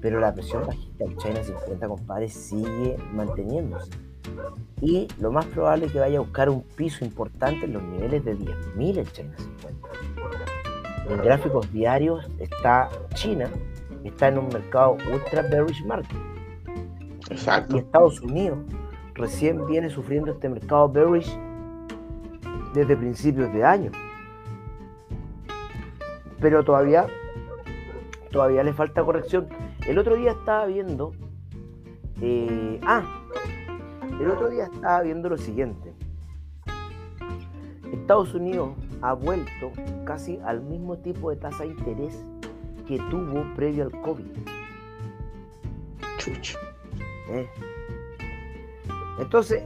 [0.00, 3.90] pero la presión bajista del China 50, compadre, sigue manteniéndose.
[4.80, 8.24] Y lo más probable es que vaya a buscar un piso importante en los niveles
[8.24, 9.88] de 10.000 el China 50.
[11.10, 13.50] En gráficos diarios está China,
[14.04, 16.16] está en un mercado ultra bearish market.
[17.30, 17.76] Exacto.
[17.76, 18.58] Y Estados Unidos
[19.14, 21.36] recién viene sufriendo este mercado bearish
[22.74, 23.90] desde principios de año.
[26.40, 27.06] Pero todavía,
[28.30, 29.48] todavía le falta corrección
[29.86, 31.12] el otro día estaba viendo.
[32.20, 33.02] Eh, ah,
[34.20, 35.94] el otro día estaba viendo lo siguiente.
[37.92, 39.72] Estados Unidos ha vuelto
[40.04, 42.24] casi al mismo tipo de tasa de interés
[42.86, 44.26] que tuvo previo al COVID.
[46.18, 46.58] Chucho.
[47.30, 47.48] Eh.
[49.18, 49.62] Entonces,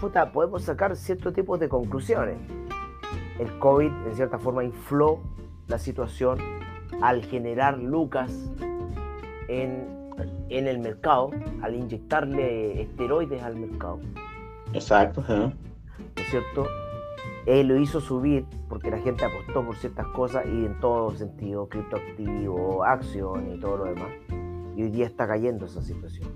[0.00, 2.36] puta, podemos sacar ciertos tipos de conclusiones.
[3.38, 5.20] El COVID, en cierta forma, infló
[5.66, 6.38] la situación
[7.00, 8.50] al generar lucas
[9.48, 10.04] en,
[10.48, 11.30] el mercado,
[11.62, 14.00] al inyectarle esteroides al mercado.
[14.72, 15.24] Exacto.
[15.28, 15.52] ¿No
[16.16, 16.66] es cierto?
[17.46, 21.68] Él lo hizo subir porque la gente apostó por ciertas cosas y en todo sentido,
[21.68, 24.08] criptoactivo, acción y todo lo demás.
[24.76, 26.30] Y hoy día está cayendo esa situación.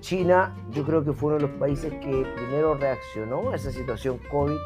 [0.00, 4.18] China, yo creo que fue uno de los países que primero reaccionó a esa situación
[4.30, 4.56] COVID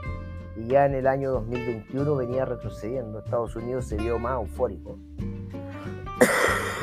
[0.56, 3.18] y ya en el año 2021 venía retrocediendo.
[3.18, 4.98] Estados Unidos se vio más eufórico.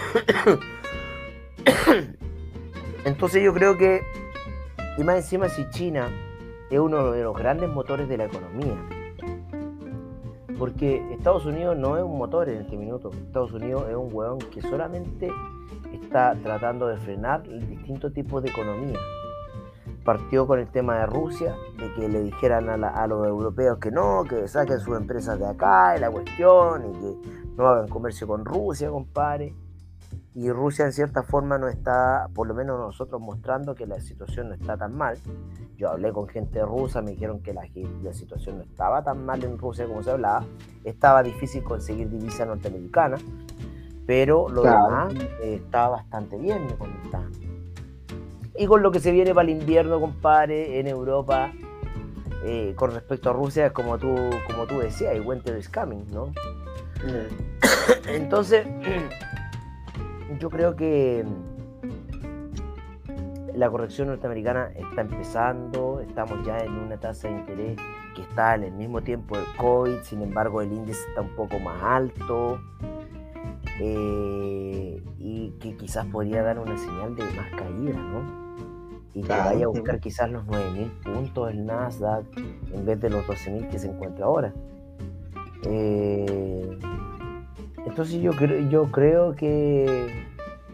[3.06, 4.02] Entonces yo creo que,
[4.98, 6.10] y más encima si China
[6.70, 8.76] es uno de los grandes motores de la economía,
[10.58, 14.40] porque Estados Unidos no es un motor en este minuto, Estados Unidos es un hueón
[14.40, 15.30] que solamente
[15.94, 18.98] está tratando de frenar distintos tipos de economía.
[20.04, 24.24] Partió con el tema de Rusia, de que le dijeran a, los europeos que no,
[24.24, 27.16] que saquen sus empresas de acá, de la cuestión, y que
[27.58, 29.54] no hagan comercio con Rusia, compadre
[30.38, 34.50] y Rusia en cierta forma no está, por lo menos nosotros mostrando que la situación
[34.50, 35.18] no está tan mal.
[35.78, 37.64] Yo hablé con gente rusa, me dijeron que la,
[38.04, 40.46] la situación no estaba tan mal en Rusia como se hablaba,
[40.84, 43.18] estaba difícil conseguir divisa norteamericana,
[44.06, 45.12] pero lo demás
[45.42, 47.32] eh, estaba bastante bien, me comentaban.
[48.56, 51.52] Y con lo que se viene para el invierno, compadre, en Europa,
[52.44, 54.14] eh, con respecto a Rusia, como tú,
[54.46, 56.28] como tú decías, winter is coming, ¿no?
[56.28, 58.08] Mm.
[58.08, 58.68] Entonces,
[60.40, 61.26] yo creo que
[63.58, 67.78] la corrección norteamericana está empezando, estamos ya en una tasa de interés
[68.16, 71.60] que está en el mismo tiempo del COVID, sin embargo el índice está un poco
[71.60, 72.60] más alto
[73.80, 78.48] eh, y que quizás podría dar una señal de más caída, ¿no?
[79.16, 82.26] Y que vaya a buscar quizás los 9.000 puntos el Nasdaq
[82.72, 84.54] en vez de los 12.000 que se encuentra ahora.
[85.64, 86.78] Eh,
[87.88, 88.34] entonces yo,
[88.70, 90.27] yo creo que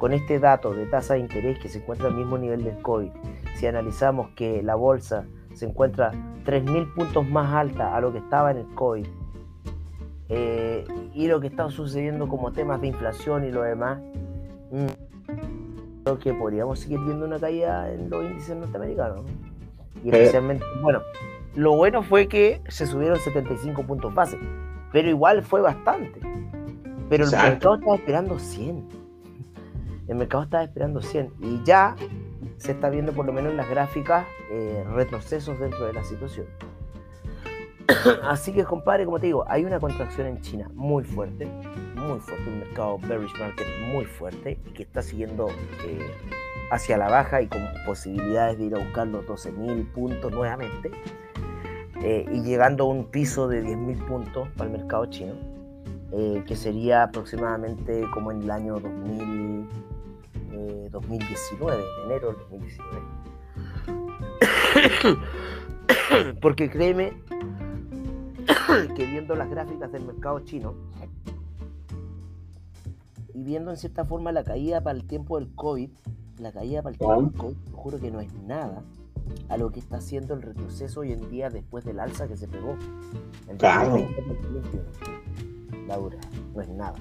[0.04, 3.08] con este dato de tasa de interés que se encuentra al mismo nivel del COVID,
[3.56, 5.24] si analizamos que la bolsa
[5.54, 6.12] se encuentra
[6.44, 9.08] 3.000 puntos más alta a lo que estaba en el COVID,
[10.28, 10.84] eh,
[11.14, 14.02] y lo que está sucediendo como temas de inflación y lo demás,
[14.72, 19.22] mm, creo que podríamos seguir viendo una caída en los índices norteamericanos.
[20.04, 21.02] Y especialmente, bueno,
[21.56, 24.38] lo bueno fue que se subieron 75 puntos base,
[24.92, 26.20] pero igual fue bastante.
[27.08, 29.03] Pero el mercado estaba esperando 100.
[30.08, 31.96] El mercado estaba esperando 100 y ya
[32.58, 36.46] se está viendo por lo menos en las gráficas eh, retrocesos dentro de la situación.
[38.24, 41.46] Así que, compadre, como te digo, hay una contracción en China muy fuerte,
[41.96, 45.50] muy fuerte, un mercado bearish market muy fuerte y que está siguiendo
[45.86, 46.12] eh,
[46.72, 50.92] hacia la baja y con posibilidades de ir a buscar los 12.000 puntos nuevamente
[52.02, 55.34] eh, y llegando a un piso de 10.000 puntos para el mercado chino
[56.46, 59.68] que sería aproximadamente como en el año 2000,
[60.92, 63.02] 2019, eh, enero del 2019.
[66.42, 67.14] Porque créeme
[68.96, 70.76] que viendo las gráficas del mercado chino
[73.34, 75.90] y viendo en cierta forma la caída para el tiempo del COVID,
[76.38, 78.84] la caída para el tiempo del COVID, juro que no es nada,
[79.50, 82.48] a lo que está haciendo el retroceso hoy en día después del alza que se
[82.48, 82.78] pegó.
[83.48, 83.90] En Claro.
[83.92, 84.84] 2021.
[85.88, 86.18] Laura,
[86.54, 86.96] no es nada.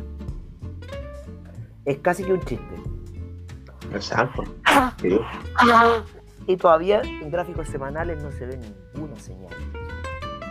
[1.84, 2.74] Es casi que un chiste.
[3.95, 4.45] Exacto.
[5.01, 5.18] Sí.
[6.47, 8.59] Y todavía en gráficos semanales no se ve
[8.95, 9.55] ninguna señal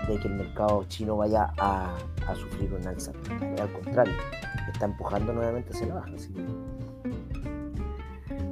[0.08, 1.96] de que el mercado chino vaya a,
[2.28, 3.12] a sufrir un alza.
[3.62, 4.14] Al contrario,
[4.72, 6.12] está empujando nuevamente hacia la baja.
[6.16, 6.46] así que,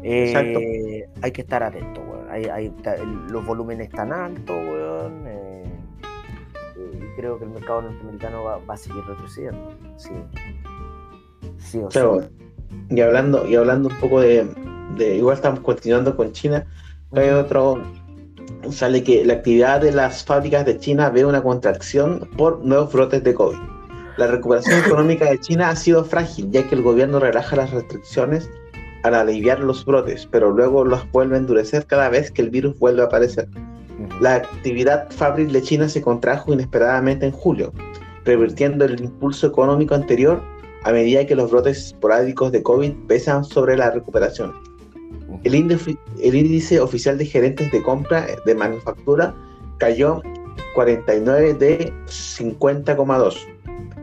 [0.04, 2.30] eh, hay que estar atento, weón.
[2.30, 5.24] Hay- hay- ta- el- los volúmenes están altos, weón.
[5.28, 5.64] eh,
[6.78, 9.72] eh, creo que el mercado norteamericano va, va a seguir retrocediendo.
[9.98, 10.12] Sí.
[11.58, 12.00] Sí o sí.
[12.00, 12.22] Pero,
[12.90, 14.48] y hablando, y hablando un poco de,
[15.00, 16.66] de- igual estamos continuando con China,
[17.14, 17.82] hay otro,
[18.70, 23.24] sale que la actividad de las fábricas de China ve una contracción por nuevos brotes
[23.24, 23.58] de COVID.
[24.18, 28.48] La recuperación económica de China ha sido frágil, ya que el gobierno relaja las restricciones
[29.04, 32.78] al aliviar los brotes, pero luego los vuelve a endurecer cada vez que el virus
[32.78, 33.48] vuelve a aparecer.
[34.22, 37.72] La actividad fabril de China se contrajo inesperadamente en julio,
[38.26, 40.42] revirtiendo el impulso económico anterior
[40.84, 44.54] a medida que los brotes esporádicos de COVID pesan sobre la recuperación.
[45.44, 49.36] El índice, oficial de gerentes de compra de manufactura
[49.78, 50.22] cayó
[50.76, 53.36] 49 de 50,2.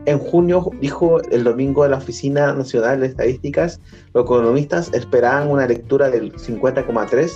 [0.06, 3.80] En junio, dijo el domingo la Oficina Nacional de Estadísticas,
[4.14, 7.30] los economistas esperaban una lectura del 50,3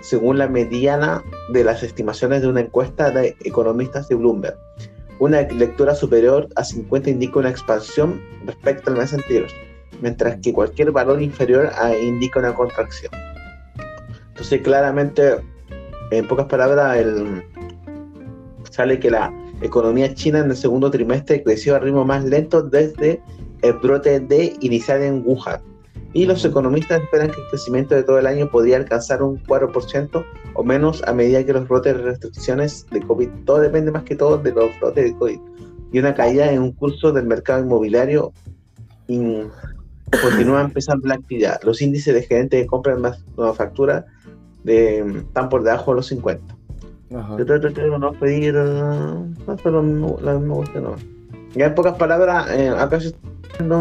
[0.00, 1.22] según la mediana
[1.52, 4.56] de las estimaciones de una encuesta de economistas de Bloomberg.
[5.18, 9.48] Una lectura superior a 50 indica una expansión respecto al mes anterior,
[10.02, 11.70] mientras que cualquier valor inferior
[12.02, 13.12] indica una contracción.
[14.36, 15.36] Entonces, claramente,
[16.10, 17.42] en pocas palabras, el,
[18.70, 19.32] sale que la
[19.62, 23.22] economía china en el segundo trimestre creció a ritmo más lento desde
[23.62, 25.62] el brote de inicial en Wuhan.
[26.12, 30.26] Y los economistas esperan que el crecimiento de todo el año podría alcanzar un 4%
[30.52, 34.16] o menos a medida que los brotes de restricciones de COVID, todo depende más que
[34.16, 35.40] todo de los brotes de COVID,
[35.92, 38.34] y una caída en un curso del mercado inmobiliario
[39.08, 39.18] y
[40.22, 41.60] continúa empezando la actividad.
[41.62, 44.06] Los índices de gerentes de compra en mas- manufactura
[44.64, 46.54] de, están por debajo de los 50.
[47.16, 47.36] Ajá.
[47.38, 49.26] Yo trato de no pedir no,
[49.62, 50.94] pero no, la misma cuestión no.
[51.54, 53.16] Ya en pocas palabras, eh, acá está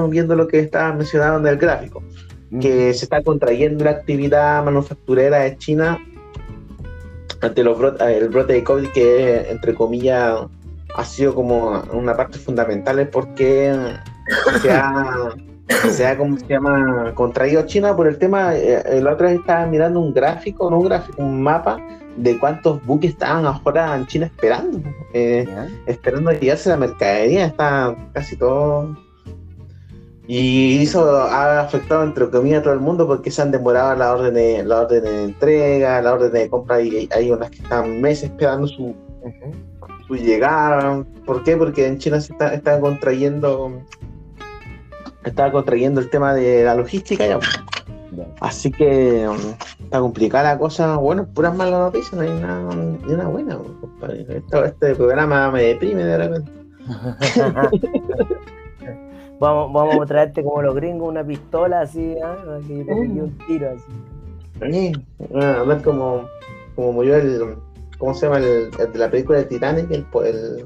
[0.07, 2.03] viendo lo que está mencionado en el gráfico,
[2.61, 5.97] que se está contrayendo la actividad manufacturera de China
[7.41, 10.39] ante los brot- eh, el brote de COVID que, entre comillas,
[10.95, 13.75] ha sido como una parte fundamental porque
[14.61, 15.29] se ha,
[15.67, 19.65] se ha, ¿cómo se llama?, contraído China por el tema, eh, la otra vez estaba
[19.65, 21.77] mirando un gráfico, no un gráfico, un mapa
[22.17, 24.81] de cuántos buques estaban ahora en China esperando,
[25.13, 25.45] eh,
[25.85, 28.95] esperando a llegarse la mercadería, está casi todo...
[30.27, 34.11] Y eso ha afectado entre comillas a todo el mundo porque se han demorado la
[34.11, 38.01] orden de, la orden de entrega, la orden de compra y hay, unas que están
[38.01, 38.95] meses esperando su,
[40.07, 41.05] su llegada.
[41.27, 41.55] ¿Por qué?
[41.55, 43.83] Porque en China se está, está contrayendo
[45.29, 47.39] está contrayendo el tema de la logística ya.
[48.15, 48.25] Ya.
[48.39, 49.35] Así que um,
[49.83, 50.95] está complicada la cosa.
[50.97, 54.25] Bueno, puras malas noticias, no hay nada, ni una buena, compadre.
[54.29, 56.51] Esto- este programa me deprime de repente.
[59.39, 62.37] vamos, vamos a traerte como los gringos una pistola así, ¿ah?
[62.45, 64.71] Para que te pegue un tiro así.
[64.71, 64.93] Sí,
[65.29, 66.25] bueno, hablar como,
[66.75, 67.55] como murió el.
[67.97, 68.37] ¿Cómo se llama?
[68.39, 70.65] El, el de la película de Titanic, el, el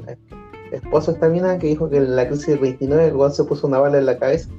[0.71, 3.43] esposo de esta mina que dijo que en la crisis del 29 el weón se
[3.43, 4.49] puso una bala en la cabeza.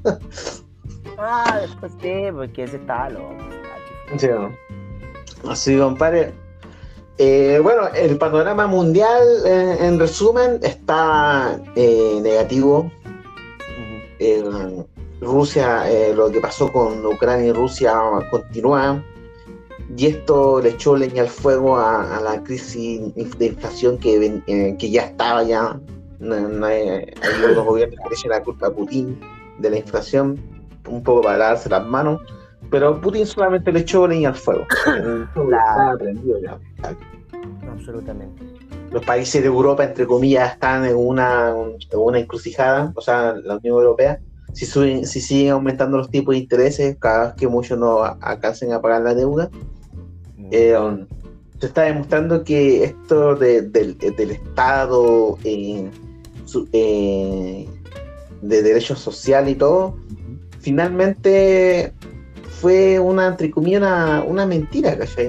[1.22, 3.34] Ah, después sí, porque ese está loco.
[4.16, 4.50] Sí, ¿no?
[5.50, 6.32] Así, compadre.
[7.18, 12.90] Eh, bueno, el panorama mundial, eh, en resumen, está eh, negativo.
[15.20, 15.84] Rusia,
[16.14, 17.94] lo que pasó con Ucrania y Rusia
[18.30, 19.02] continúa.
[19.96, 24.76] Y esto le echó leña al fuego a, a la crisis de inflación que, eh,
[24.78, 25.80] que ya estaba ya.
[26.20, 29.18] No- no hay, hay unos gobiernos que le echan la culpa a Putin
[29.58, 30.38] de la inflación,
[30.88, 32.20] un poco para lavarse las manos.
[32.70, 34.64] Pero Putin solamente le echó leña al fuego.
[34.86, 36.58] El fuego estaba prendido ya.
[37.72, 38.42] Absolutamente.
[38.92, 43.56] Los países de Europa, entre comillas, están en una, en una encrucijada, o sea, la
[43.56, 44.20] Unión Europea.
[44.52, 48.72] Si, suben- si siguen aumentando los tipos de intereses, cada vez que muchos no alcancen
[48.72, 49.48] a pagar la deuda,
[50.50, 51.06] eh, um,
[51.60, 55.88] se está demostrando que esto de- del, del Estado, eh,
[56.51, 57.68] su- eh,
[58.42, 59.96] de derechos sociales y todo,
[60.61, 61.92] finalmente
[62.61, 65.28] fue una, entre comillas, una, una mentira, ¿cachai?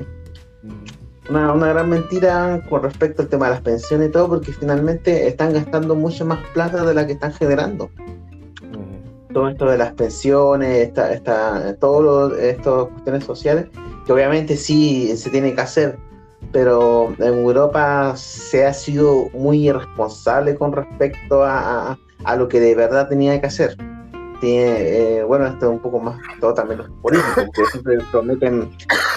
[0.63, 1.29] Ujú.
[1.29, 5.27] una, una gran mentira con respecto al tema de las pensiones y todo, porque finalmente
[5.27, 7.85] están gastando mucho más plata de la que están generando.
[7.85, 9.33] Ujú.
[9.33, 13.67] Todo esto de las pensiones, esta, esta, todas estas cuestiones sociales,
[14.05, 15.97] que obviamente sí se tiene que hacer,
[16.51, 21.97] pero en Europa se ha sido muy irresponsable con respecto a,
[22.37, 23.77] lo que de verdad tenía que hacer.
[24.43, 28.69] Eh, bueno, esto es un poco más todo también los políticos, porque siempre prometen,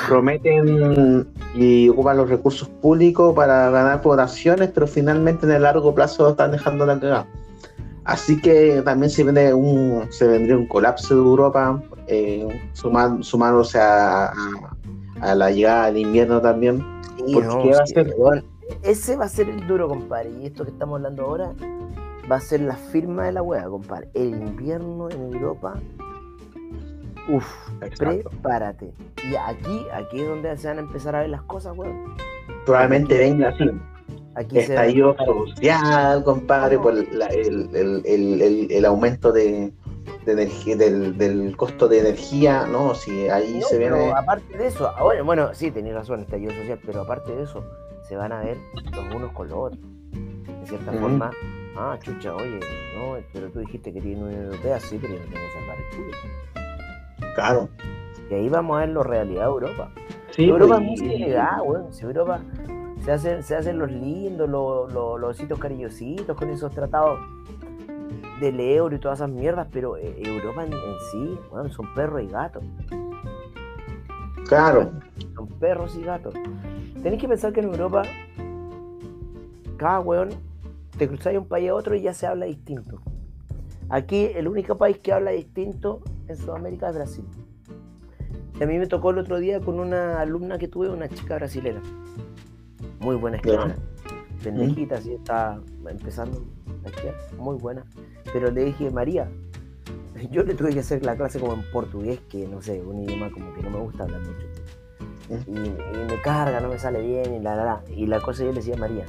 [0.06, 6.28] prometen y ocupan los recursos públicos para ganar votaciones, pero finalmente en el largo plazo
[6.28, 7.26] están dejando la cagada.
[8.04, 14.30] Así que también se, un, se vendría un colapso de Europa, eh, sumándose a,
[15.20, 16.84] a, la llegada del invierno también.
[17.32, 18.14] Va a ser?
[18.82, 20.30] ese va a ser el duro, compadre.
[20.40, 21.52] Y esto que estamos hablando ahora
[22.30, 24.08] va a ser la firma de la hueá, compadre.
[24.14, 25.74] El invierno en Europa.
[27.28, 27.46] Uf,
[27.98, 28.92] prepárate.
[29.30, 32.14] Y aquí, aquí es donde se van a empezar a ver las cosas, weón.
[32.66, 33.64] Probablemente venga así.
[34.36, 39.72] Aquí Estallido social, compadre, por el, aumento de,
[40.26, 42.94] energía, del, costo de energía, ¿no?
[42.94, 44.12] Si ahí se viene.
[44.12, 44.90] aparte de eso,
[45.24, 47.64] bueno, sí, tenéis razón, estallido social, pero aparte de eso,
[48.08, 48.56] se van a ver
[48.92, 49.80] los unos con los otros.
[50.12, 51.30] De cierta forma,
[51.76, 52.60] ah, chucha, oye,
[52.96, 55.76] no, pero tú dijiste que querías Unión Europea, sí, pero yo no tengo que salvar
[55.78, 57.34] el tuyo.
[57.34, 57.68] Claro.
[58.30, 59.90] Y ahí vamos a ver la realidad de Europa.
[60.30, 61.34] Sí, Europa pues, es muy
[61.68, 61.92] weón.
[61.92, 62.40] Si Europa
[63.04, 67.20] se hacen, se hacen los lindos, los, los, los ositos cariñositos con esos tratados
[68.40, 70.72] del euro y todas esas mierdas, pero eh, Europa en,
[71.12, 72.64] sí, bueno, son perros y gatos.
[74.48, 74.92] Claro.
[75.34, 76.34] Son perros y gatos.
[77.02, 78.02] Tenéis que pensar que en Europa,
[79.76, 80.30] cada weón,
[80.98, 83.00] te cruzáis de un país a otro y ya se habla distinto.
[83.88, 87.24] Aquí el único país que habla distinto en Sudamérica es Brasil.
[88.58, 91.34] Y a mí me tocó el otro día con una alumna que tuve, una chica
[91.36, 91.80] brasilera.
[93.00, 93.76] Muy buena escritora.
[94.44, 96.44] Pendejita, así está empezando.
[97.38, 97.84] Muy buena.
[98.32, 99.28] Pero le dije, María,
[100.30, 103.30] yo le tuve que hacer la clase como en portugués, que no sé, un idioma
[103.30, 104.46] como que no me gusta hablar mucho.
[105.48, 107.84] Y, me carga, no me sale bien, y la, la, la.
[107.96, 109.06] Y la cosa yo le decía, María,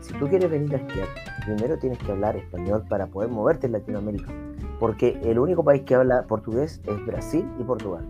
[0.00, 1.08] si tú quieres venir a esquiar,
[1.44, 4.32] primero tienes que hablar español para poder moverte en Latinoamérica.
[4.80, 8.08] Porque el único país que habla portugués es Brasil y Portugal.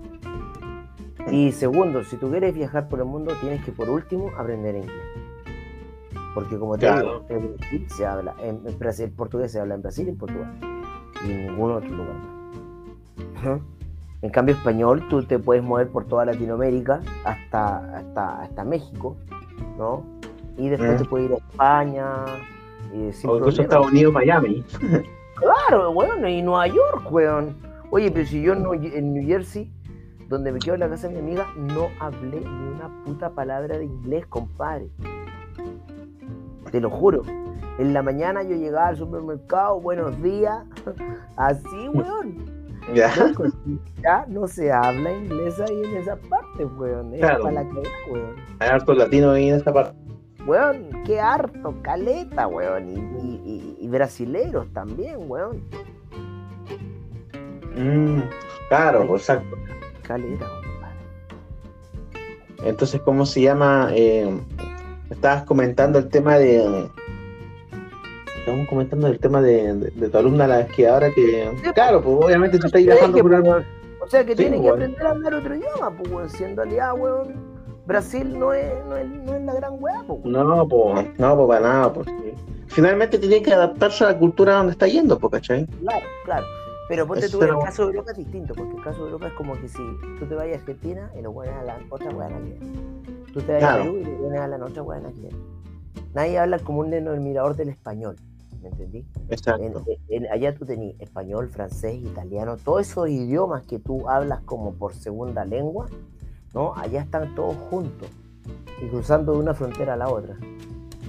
[1.30, 5.21] Y segundo, si tú quieres viajar por el mundo, tienes que por último aprender inglés.
[6.34, 10.06] Porque como te digo, en Brasil se habla, en Brasil, portugués se habla en Brasil
[10.06, 10.58] y en Portugal.
[11.26, 13.60] Y en ningún otro lugar más.
[14.22, 19.16] En cambio, español, tú te puedes mover por toda Latinoamérica hasta, hasta, hasta México,
[19.76, 20.04] ¿no?
[20.56, 22.08] Y después te puedes ir a España.
[23.24, 24.64] O incluso Estados Unidos, Miami.
[25.34, 27.56] claro, weón, y Nueva York, weón.
[27.90, 29.72] Oye, pero si yo en New Jersey
[30.32, 33.76] donde me quedo en la casa de mi amiga, no hablé ni una puta palabra
[33.76, 34.88] de inglés, compadre.
[36.72, 37.22] Te lo juro.
[37.78, 40.64] En la mañana yo llegaba al supermercado, buenos días,
[41.36, 42.62] así, weón.
[42.94, 43.12] Ya.
[44.02, 47.14] ya no se habla inglés ahí en esa parte, weón.
[47.14, 48.36] Es para la que weón.
[48.58, 49.96] Hay harto latino ahí en esa parte.
[50.46, 52.88] Weón, qué harto, caleta, weón.
[52.88, 55.62] Y, brasileros también, weón.
[57.76, 58.22] Mm,
[58.68, 59.56] claro, exacto.
[62.64, 63.90] Entonces, ¿cómo se llama?
[63.92, 64.40] Eh,
[65.12, 66.88] estabas comentando el tema de.
[68.38, 71.50] Estamos comentando el tema de, tu alumna, la esquiadora, que.
[71.74, 73.46] claro, pues obviamente tú estás viajando por el.
[74.00, 77.34] O sea que tiene que aprender a hablar otro idioma, pues, si en realidad, weón,
[77.86, 80.24] Brasil no es, no es, no es la gran weá, pues.
[80.24, 82.08] No, pues, no, pues para nada, pues.
[82.66, 85.66] Finalmente tiene que adaptarse a la cultura donde está yendo, pues, ¿cachai?
[85.66, 86.46] Claro, claro.
[86.92, 89.32] Pero ponte tú, el caso de Europa es distinto, porque el caso de Europa es
[89.32, 89.82] como que si
[90.18, 92.54] tú te vayas a Argentina y lo pones a la otra weá aquí.
[93.32, 95.28] Tú te vayas a Perú y lo pones a la otra weá aquí.
[96.12, 98.16] Nadie habla como un admirador del español,
[98.60, 99.06] ¿me entendí?
[99.30, 99.82] Exacto.
[100.30, 105.46] allá tú tenías español, francés, italiano, todos esos idiomas que tú hablas como por segunda
[105.46, 105.86] lengua,
[106.52, 106.74] ¿no?
[106.76, 108.10] Allá están todos juntos
[108.82, 110.36] y cruzando de una frontera a la otra.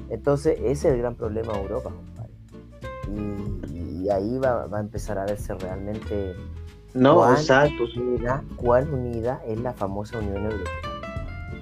[0.09, 2.31] Entonces, ese es el gran problema de Europa, compadre.
[3.11, 3.72] Y,
[4.03, 6.35] y ahí va, a empezar a verse realmente
[6.93, 7.83] no, cuál exacto.
[7.95, 10.73] Unida, cuál unida es la famosa Unión Europea.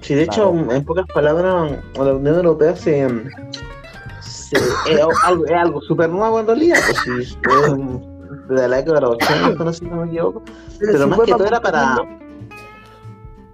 [0.00, 4.52] Sí, de hecho, en pocas palabras, la Unión Europea se, es,
[5.24, 7.38] algo, es algo súper nuevo en realidad, pues sí, es
[8.48, 10.42] de la década de los 80, no sé si no me equivoco,
[10.80, 11.96] pero, más que todo era para...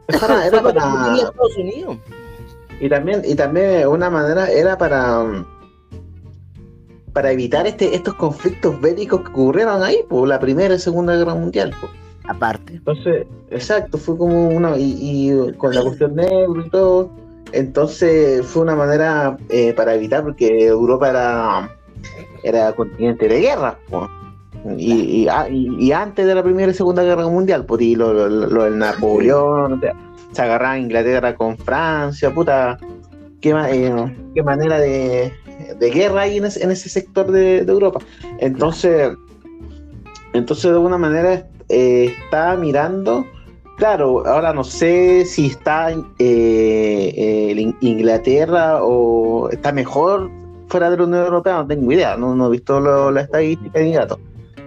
[0.08, 1.98] Era para, Estados Unidos.
[2.80, 5.44] Y también, y también una manera era para
[7.18, 11.34] para evitar este, estos conflictos bélicos que ocurrieron ahí, por la Primera y Segunda Guerra
[11.34, 11.74] Mundial.
[12.28, 12.74] Aparte.
[12.74, 14.74] Entonces, exacto, fue como una.
[14.78, 17.10] Y, con la cuestión negro y todo.
[17.50, 21.76] Entonces, fue una manera eh, para evitar, porque Europa era,
[22.44, 23.76] era continente de guerra.
[24.76, 29.80] Y, y, antes de la Primera y Segunda Guerra Mundial, pues, lo, lo, del Napoleón,
[30.30, 32.78] se agarraba Inglaterra con Francia, puta
[33.40, 35.32] qué, qué manera de,
[35.80, 38.00] guerra hay en ese, sector de, Europa.
[38.38, 39.12] Entonces,
[40.32, 43.24] entonces de alguna manera está mirando
[43.78, 50.28] Claro, ahora no sé si está eh, Inglaterra o está mejor
[50.66, 52.80] fuera de la Unión Europea, no tengo idea, no, he visto
[53.12, 54.18] la estadística ni datos.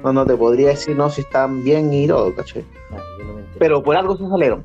[0.01, 2.63] No, no te podría decir no si están bien y todo, ¿cachai?
[3.59, 4.63] Pero por algo se salieron.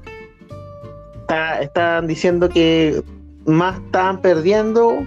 [1.61, 3.03] están diciendo que
[3.47, 5.05] más están perdiendo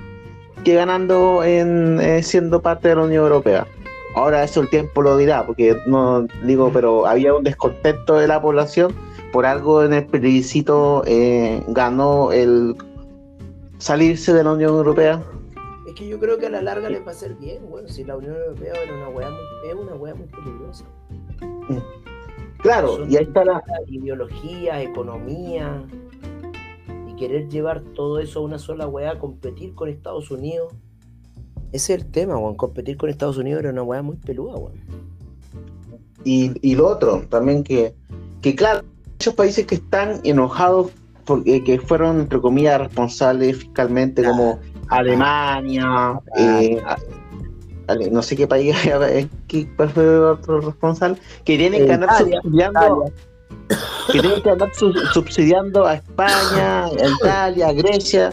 [0.64, 3.68] que ganando en eh, siendo parte de la Unión Europea.
[4.16, 8.42] Ahora eso el tiempo lo dirá, porque no digo, pero había un descontento de la
[8.42, 8.94] población
[9.32, 12.76] por algo en el plebiscito eh, ganó el
[13.78, 15.24] salirse de la Unión Europea.
[15.88, 18.04] Es que yo creo que a la larga les va a ser bien, bueno, si
[18.04, 20.86] la Unión Europea es una hueá muy, es una muy peligrosa.
[22.58, 25.82] Claro, y ahí está la ideología, economía,
[27.20, 30.74] querer llevar todo eso a una sola hueá, competir con Estados Unidos.
[31.72, 32.56] Ese es el tema, weón.
[32.56, 34.80] Competir con Estados Unidos era una hueá muy peluda, weón.
[36.24, 37.94] Y, y lo otro, también que,
[38.42, 40.92] que claro, muchos países que están enojados
[41.26, 46.82] porque que fueron, entre comillas, responsables fiscalmente, como Alemania, eh,
[48.12, 48.76] no sé qué país,
[49.48, 53.12] qué fue otro responsable, que tienen que andar subsidiando.
[54.12, 54.72] Que tienen que andar
[55.14, 58.32] subsidiando a España, a Italia, a Grecia.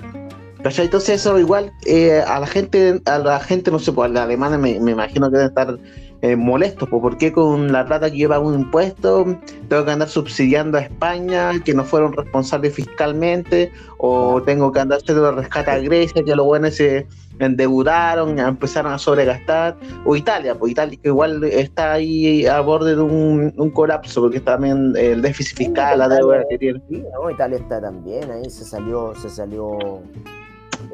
[0.64, 4.22] Entonces eso igual eh, a la gente, a la gente, no sé, pues a la
[4.24, 5.78] alemana me imagino que deben estar
[6.22, 9.26] eh, molesto, ¿por qué con la plata que lleva un impuesto
[9.68, 14.98] tengo que andar subsidiando a España, que no fueron responsables fiscalmente, o tengo que andar
[14.98, 17.06] haciendo rescate a Grecia, que los buenos se
[17.38, 23.02] endeudaron, empezaron a sobregastar, o Italia, pues Italia que igual está ahí a borde de
[23.02, 26.80] un, colapso, porque también el déficit fiscal, la deuda que tiene.
[27.30, 29.78] Italia está también, ahí se salió, se salió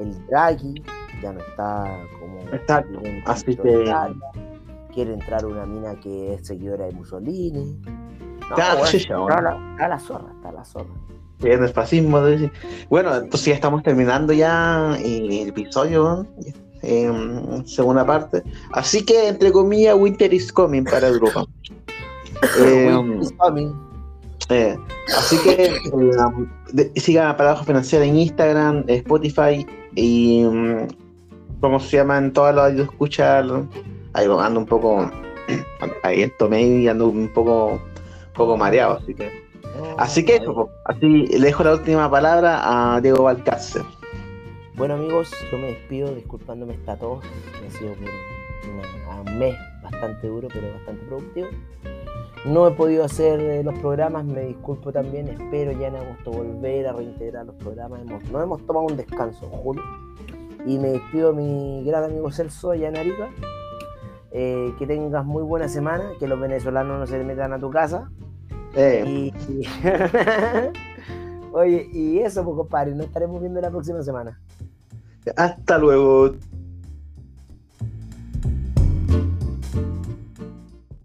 [0.01, 0.83] el Draghi,
[1.23, 1.85] ya no está
[2.18, 2.41] como...
[2.53, 3.85] Exacto, así que
[4.93, 7.80] quiere entrar una mina que es seguidora de Mussolini.
[8.51, 8.86] está, la,
[9.99, 10.95] zorra, está la zorra.
[11.40, 12.20] Bien, el fascismo.
[12.88, 16.26] Bueno, entonces ya estamos terminando ya el episodio,
[16.82, 18.43] en segunda parte.
[18.72, 21.45] Así que, entre comillas, Winter is coming para Europa.
[22.59, 23.72] Winter is coming.
[24.49, 24.76] Eh,
[25.16, 30.88] así que eh, sigan a Paradoja Financiera en Instagram, Spotify y mm,
[31.61, 33.47] ¿cómo se llaman todas las escuchar
[34.15, 35.11] ahí ando un poco,
[36.03, 37.81] ahí tomé y ando un poco,
[38.35, 39.31] poco mareado, así que.
[39.99, 43.83] así que eso, así le dejo la última palabra a Diego Balcácer.
[44.75, 50.73] Bueno amigos, yo me despido disculpándome esta tos, ha sido un mes bastante duro pero
[50.73, 51.49] bastante productivo.
[52.45, 56.89] No he podido hacer eh, los programas, me disculpo también, espero ya en agosto volver
[56.89, 58.01] a reintegrar los programas.
[58.01, 59.83] Hemos, nos hemos tomado un descanso en julio.
[60.67, 63.31] Y me despido a mi gran amigo Celso allá en Arica,
[64.33, 68.11] eh, que tengas muy buena semana, que los venezolanos no se metan a tu casa.
[68.74, 69.30] Eh.
[71.53, 74.41] Oye, y eso, pues compadre, nos estaremos viendo la próxima semana.
[75.37, 76.35] Hasta luego.